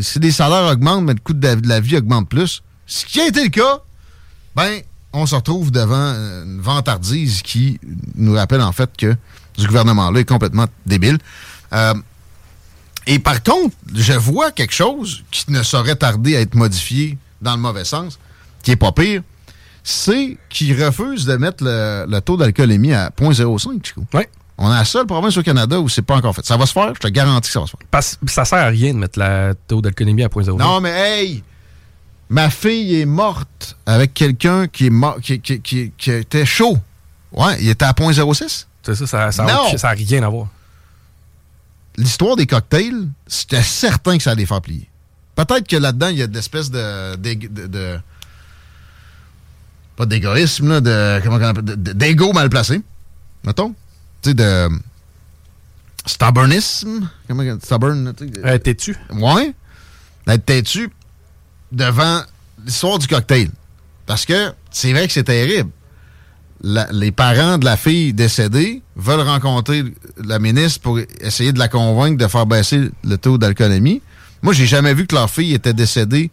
Si 0.00 0.18
les 0.18 0.32
salaires 0.32 0.70
augmentent, 0.70 1.04
mais 1.04 1.14
le 1.14 1.20
coût 1.20 1.32
de 1.32 1.68
la 1.68 1.80
vie 1.80 1.96
augmente 1.96 2.28
plus, 2.28 2.62
ce 2.86 3.04
qui 3.04 3.20
a 3.20 3.28
été 3.28 3.42
le 3.42 3.50
cas, 3.50 3.82
ben 4.54 4.80
on 5.12 5.26
se 5.26 5.34
retrouve 5.34 5.70
devant 5.70 6.12
une 6.44 6.60
vantardise 6.60 7.42
qui 7.42 7.80
nous 8.14 8.34
rappelle 8.34 8.60
en 8.60 8.72
fait 8.72 8.90
que 8.96 9.16
ce 9.56 9.66
gouvernement-là 9.66 10.20
est 10.20 10.24
complètement 10.24 10.66
débile. 10.86 11.18
Euh, 11.72 11.94
et 13.06 13.18
par 13.18 13.42
contre, 13.42 13.74
je 13.94 14.12
vois 14.12 14.50
quelque 14.52 14.74
chose 14.74 15.24
qui 15.30 15.50
ne 15.50 15.62
saurait 15.62 15.96
tarder 15.96 16.36
à 16.36 16.40
être 16.40 16.54
modifié 16.54 17.16
dans 17.40 17.52
le 17.54 17.60
mauvais 17.60 17.84
sens, 17.84 18.18
qui 18.62 18.72
est 18.72 18.76
pas 18.76 18.92
pire, 18.92 19.22
c'est 19.82 20.36
qu'il 20.50 20.82
refuse 20.84 21.24
de 21.24 21.36
mettre 21.36 21.64
le, 21.64 22.20
taux 22.20 22.36
d'alcoolémie 22.36 22.92
à 22.92 23.08
0.05, 23.08 23.86
Chico. 23.86 24.04
Oui. 24.12 24.22
On 24.58 24.68
a 24.68 24.78
la 24.78 24.84
seule 24.84 25.06
province 25.06 25.36
au 25.36 25.42
Canada 25.42 25.80
où 25.80 25.88
c'est 25.88 26.02
pas 26.02 26.16
encore 26.16 26.34
fait. 26.34 26.44
Ça 26.44 26.56
va 26.56 26.66
se 26.66 26.72
faire, 26.72 26.92
je 26.94 27.00
te 27.00 27.08
garantis 27.08 27.48
que 27.48 27.52
ça 27.52 27.60
va 27.60 27.66
se 27.66 27.70
faire. 27.70 27.86
Parce 27.90 28.18
ça 28.26 28.44
sert 28.44 28.58
à 28.58 28.66
rien 28.66 28.92
de 28.92 28.98
mettre 28.98 29.18
le 29.18 29.54
taux 29.68 29.80
d'alcoolémie 29.80 30.24
à 30.24 30.28
0.05. 30.28 30.58
Non, 30.58 30.80
mais 30.80 30.90
hey! 30.90 31.42
Ma 32.28 32.50
fille 32.50 33.00
est 33.00 33.06
morte 33.06 33.76
avec 33.86 34.14
quelqu'un 34.14 34.66
qui 34.66 34.86
est 34.86 34.90
mort, 34.90 35.18
qui, 35.20 35.92
était 36.06 36.46
chaud. 36.46 36.78
Ouais, 37.32 37.56
il 37.60 37.68
était 37.68 37.84
à 37.84 37.92
0.06. 37.92 38.66
C'est 38.82 38.94
ça, 38.94 39.32
ça 39.32 39.44
n'a 39.44 39.90
rien 39.90 40.22
à 40.22 40.28
voir. 40.28 40.48
L'histoire 41.96 42.36
des 42.36 42.46
cocktails, 42.46 43.08
c'était 43.26 43.62
certain 43.62 44.16
que 44.16 44.22
ça 44.22 44.30
allait 44.30 44.46
faire 44.46 44.60
plier. 44.60 44.88
Peut-être 45.34 45.66
que 45.66 45.76
là-dedans, 45.76 46.08
il 46.08 46.18
y 46.18 46.22
a 46.22 46.26
de 46.26 46.34
l'espèce 46.34 46.70
de, 46.70 47.16
de, 47.16 47.98
Pas 49.96 50.06
d'égoïsme, 50.06 50.68
là, 50.68 50.80
de. 50.80 51.20
Comment 51.22 51.36
on 51.36 51.42
appelle 51.42 51.64
D'ego 51.64 52.32
mal 52.32 52.48
placé. 52.50 52.80
Mettons. 53.44 53.74
Tu 54.22 54.30
sais, 54.30 54.34
de. 54.34 54.68
Stubbornisme. 56.06 57.08
Comment 57.26 57.58
Stubborn. 57.62 58.14
Euh, 58.44 58.58
T'es-tu? 58.58 58.96
Ouais. 59.12 59.54
D'être 60.26 60.44
têtu 60.44 60.90
devant 61.72 62.22
l'histoire 62.64 62.98
du 62.98 63.06
cocktail. 63.06 63.50
Parce 64.06 64.24
que 64.24 64.52
c'est 64.70 64.92
vrai 64.92 65.06
que 65.06 65.12
c'est 65.12 65.24
terrible. 65.24 65.70
les 66.62 67.12
parents 67.12 67.58
de 67.58 67.64
la 67.64 67.76
fille 67.76 68.12
décédée 68.12 68.82
veulent 68.96 69.20
rencontrer 69.20 69.84
la 70.24 70.38
ministre 70.38 70.80
pour 70.80 70.98
essayer 71.20 71.52
de 71.52 71.58
la 71.58 71.68
convaincre 71.68 72.18
de 72.18 72.26
faire 72.26 72.46
baisser 72.46 72.90
le 73.04 73.18
taux 73.18 73.38
d'alcoolémie. 73.38 74.02
Moi, 74.42 74.52
j'ai 74.52 74.66
jamais 74.66 74.94
vu 74.94 75.06
que 75.06 75.14
leur 75.14 75.30
fille 75.30 75.54
était 75.54 75.74
décédée 75.74 76.30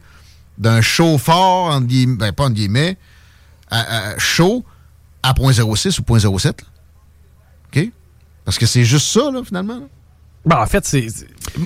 d'un 0.58 0.80
entre 0.80 1.86
guillemets, 1.86 2.15
ben, 2.15 2.32
pas 2.32 2.45
en 2.45 2.50
guillemets, 2.50 2.98
chaud 4.17 4.63
à 5.21 5.34
0.06 5.34 6.00
ou 6.00 6.17
0.07. 6.17 6.54
OK? 7.67 7.91
Parce 8.45 8.58
que 8.58 8.65
c'est 8.65 8.86
juste 8.86 9.08
ça, 9.08 9.32
là, 9.32 9.41
finalement. 9.43 9.82
Ben, 10.45 10.58
en 10.58 10.65
fait, 10.67 10.86
c'est. 10.86 11.08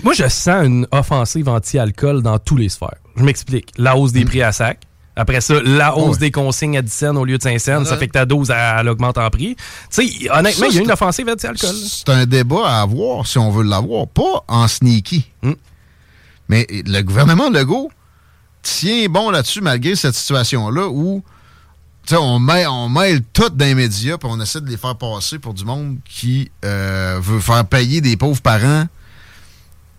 Moi, 0.03 0.13
je 0.13 0.27
sens 0.27 0.65
une 0.65 0.87
offensive 0.91 1.49
anti-alcool 1.49 2.21
dans 2.21 2.39
tous 2.39 2.55
les 2.55 2.69
sphères. 2.69 2.97
Je 3.15 3.23
m'explique. 3.23 3.71
La 3.77 3.97
hausse 3.97 4.11
des 4.11 4.23
mm. 4.23 4.27
prix 4.27 4.43
à 4.43 4.51
sac. 4.51 4.79
Après 5.15 5.41
ça, 5.41 5.55
la 5.61 5.97
hausse 5.97 6.17
des 6.17 6.31
consignes 6.31 6.77
à 6.77 6.81
10 6.81 6.93
cents 6.93 7.15
au 7.17 7.25
lieu 7.25 7.37
de 7.37 7.43
5 7.43 7.59
cents, 7.59 7.83
ça 7.83 7.97
fait 7.97 8.07
que 8.07 8.13
ta 8.13 8.25
dose, 8.25 8.53
elle, 8.55 8.87
augmente 8.87 9.17
en 9.17 9.29
prix. 9.29 9.57
Tu 9.91 10.07
sais, 10.07 10.31
honnêtement, 10.31 10.67
il 10.69 10.75
y 10.75 10.79
a 10.79 10.81
une 10.81 10.91
offensive 10.91 11.27
anti-alcool. 11.27 11.75
C'est 11.75 12.07
un 12.07 12.25
débat 12.25 12.65
à 12.65 12.81
avoir 12.83 13.27
si 13.27 13.37
on 13.37 13.51
veut 13.51 13.65
l'avoir, 13.65 14.07
pas 14.07 14.45
en 14.47 14.69
sneaky. 14.69 15.29
Mm. 15.41 15.51
Mais 16.47 16.67
le 16.69 17.01
gouvernement 17.01 17.49
Legault 17.49 17.91
tient 18.61 19.07
bon 19.09 19.29
là-dessus 19.29 19.59
malgré 19.59 19.95
cette 19.95 20.15
situation-là 20.15 20.87
où 20.87 21.21
on, 22.17 22.39
mêle, 22.39 23.21
tout 23.33 23.49
dans 23.49 23.65
les 23.65 23.75
médias 23.75 24.17
puis 24.17 24.29
on 24.31 24.39
essaie 24.39 24.61
de 24.61 24.69
les 24.69 24.77
faire 24.77 24.95
passer 24.95 25.39
pour 25.39 25.53
du 25.53 25.65
monde 25.65 25.97
qui 26.05 26.51
euh, 26.65 27.19
veut 27.21 27.39
faire 27.39 27.65
payer 27.65 28.01
des 28.01 28.17
pauvres 28.17 28.41
parents 28.41 28.85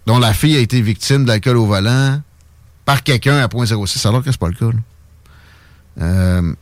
dont 0.07 0.19
la 0.19 0.33
fille 0.33 0.57
a 0.57 0.61
été 0.61 0.81
victime 0.81 1.25
d'alcool 1.25 1.57
au 1.57 1.67
volant 1.67 2.21
par 2.85 3.03
quelqu'un 3.03 3.37
à 3.37 3.47
0.06, 3.47 4.09
alors 4.09 4.23
que 4.25 4.31
c'est 4.31 4.41
pas 4.41 4.49
le 4.49 4.55
cas. 4.55 4.77
Euh, 6.01 6.55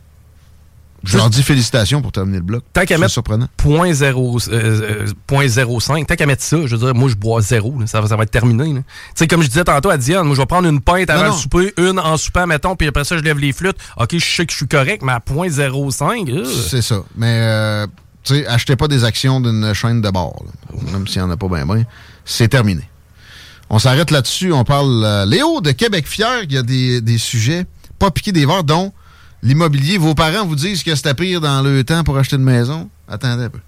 je 1.04 1.16
leur 1.16 1.30
dis 1.30 1.42
félicitations 1.42 2.02
pour 2.02 2.12
terminer 2.12 2.38
le 2.38 2.42
bloc. 2.42 2.64
Tant 2.72 2.84
qu'à 2.84 2.98
mettre 2.98 3.12
surprenant. 3.12 3.48
0.05, 3.58 4.50
euh, 4.50 5.06
euh, 5.20 6.04
tant 6.04 6.16
qu'à 6.16 6.26
mettre 6.26 6.42
ça, 6.42 6.56
je 6.64 6.76
veux 6.76 6.86
dire, 6.86 6.94
moi 6.94 7.08
je 7.08 7.14
bois 7.14 7.40
zéro, 7.40 7.78
là, 7.78 7.86
ça, 7.86 8.04
ça, 8.06 8.16
va 8.16 8.24
être 8.24 8.30
terminé. 8.30 8.64
Tu 8.74 8.82
sais, 9.14 9.28
comme 9.28 9.42
je 9.42 9.48
disais 9.48 9.64
tantôt 9.64 9.90
à 9.90 9.96
Diane, 9.96 10.26
moi 10.26 10.34
je 10.34 10.40
vais 10.40 10.46
prendre 10.46 10.68
une 10.68 10.80
pinte 10.80 11.08
avant 11.10 11.22
Non, 11.22 11.28
non. 11.28 11.34
le 11.34 11.40
souper, 11.40 11.72
une 11.76 11.98
en 11.98 12.16
soupant, 12.16 12.46
mettons, 12.46 12.74
puis 12.74 12.88
après 12.88 13.04
ça 13.04 13.16
je 13.16 13.22
lève 13.22 13.38
les 13.38 13.52
flûtes. 13.52 13.76
Ok, 13.96 14.10
je 14.12 14.18
sais 14.18 14.44
que 14.44 14.52
je 14.52 14.56
suis 14.56 14.68
correct, 14.68 15.02
mais 15.02 15.12
à 15.12 15.20
0.05, 15.20 16.30
euh, 16.30 16.44
C'est 16.44 16.82
ça. 16.82 17.02
Mais, 17.16 17.38
euh, 17.42 17.86
tu 18.24 18.34
sais, 18.34 18.46
achetez 18.46 18.76
pas 18.76 18.88
des 18.88 19.04
actions 19.04 19.40
d'une 19.40 19.72
chaîne 19.74 20.00
de 20.00 20.10
bord. 20.10 20.44
là. 20.44 20.92
Même 20.92 21.06
s'il 21.06 21.22
n'y 21.22 21.28
en 21.28 21.30
a 21.30 21.36
pas 21.36 21.48
bien, 21.48 21.64
bien. 21.64 21.84
C'est 22.24 22.48
terminé. 22.48 22.82
On 23.70 23.78
s'arrête 23.78 24.10
là-dessus. 24.10 24.52
On 24.52 24.64
parle. 24.64 25.26
Léo 25.28 25.60
de 25.60 25.72
Québec 25.72 26.06
Fier, 26.06 26.42
il 26.44 26.52
y 26.52 26.56
a 26.56 26.62
des, 26.62 27.00
des 27.00 27.18
sujets 27.18 27.66
pas 27.98 28.10
piqués 28.10 28.32
des 28.32 28.46
verres, 28.46 28.64
dont 28.64 28.92
l'immobilier. 29.42 29.98
Vos 29.98 30.14
parents 30.14 30.46
vous 30.46 30.56
disent 30.56 30.82
que 30.82 30.94
c'était 30.94 31.14
pire 31.14 31.40
dans 31.40 31.62
le 31.62 31.82
temps 31.84 32.04
pour 32.04 32.16
acheter 32.18 32.36
une 32.36 32.44
maison? 32.44 32.88
Attendez 33.08 33.44
un 33.44 33.50
peu. 33.50 33.60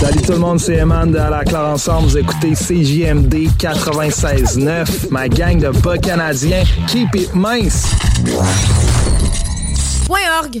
Salut 0.00 0.22
tout 0.22 0.32
le 0.32 0.38
monde, 0.38 0.58
c'est 0.58 0.78
Eman 0.78 1.10
de 1.10 1.18
À 1.18 1.28
la 1.28 1.44
Claire 1.44 1.66
Ensemble. 1.66 2.08
Vous 2.08 2.16
écoutez 2.16 2.52
CJMD 2.52 3.34
96.9, 3.58 5.10
ma 5.10 5.28
gang 5.28 5.58
de 5.58 5.68
bas 5.68 5.98
canadiens. 5.98 6.64
Keep 6.88 7.14
it 7.16 7.34
mince! 7.34 7.84
Point 10.06 10.20
org. 10.42 10.60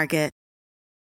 Market. 0.00 0.39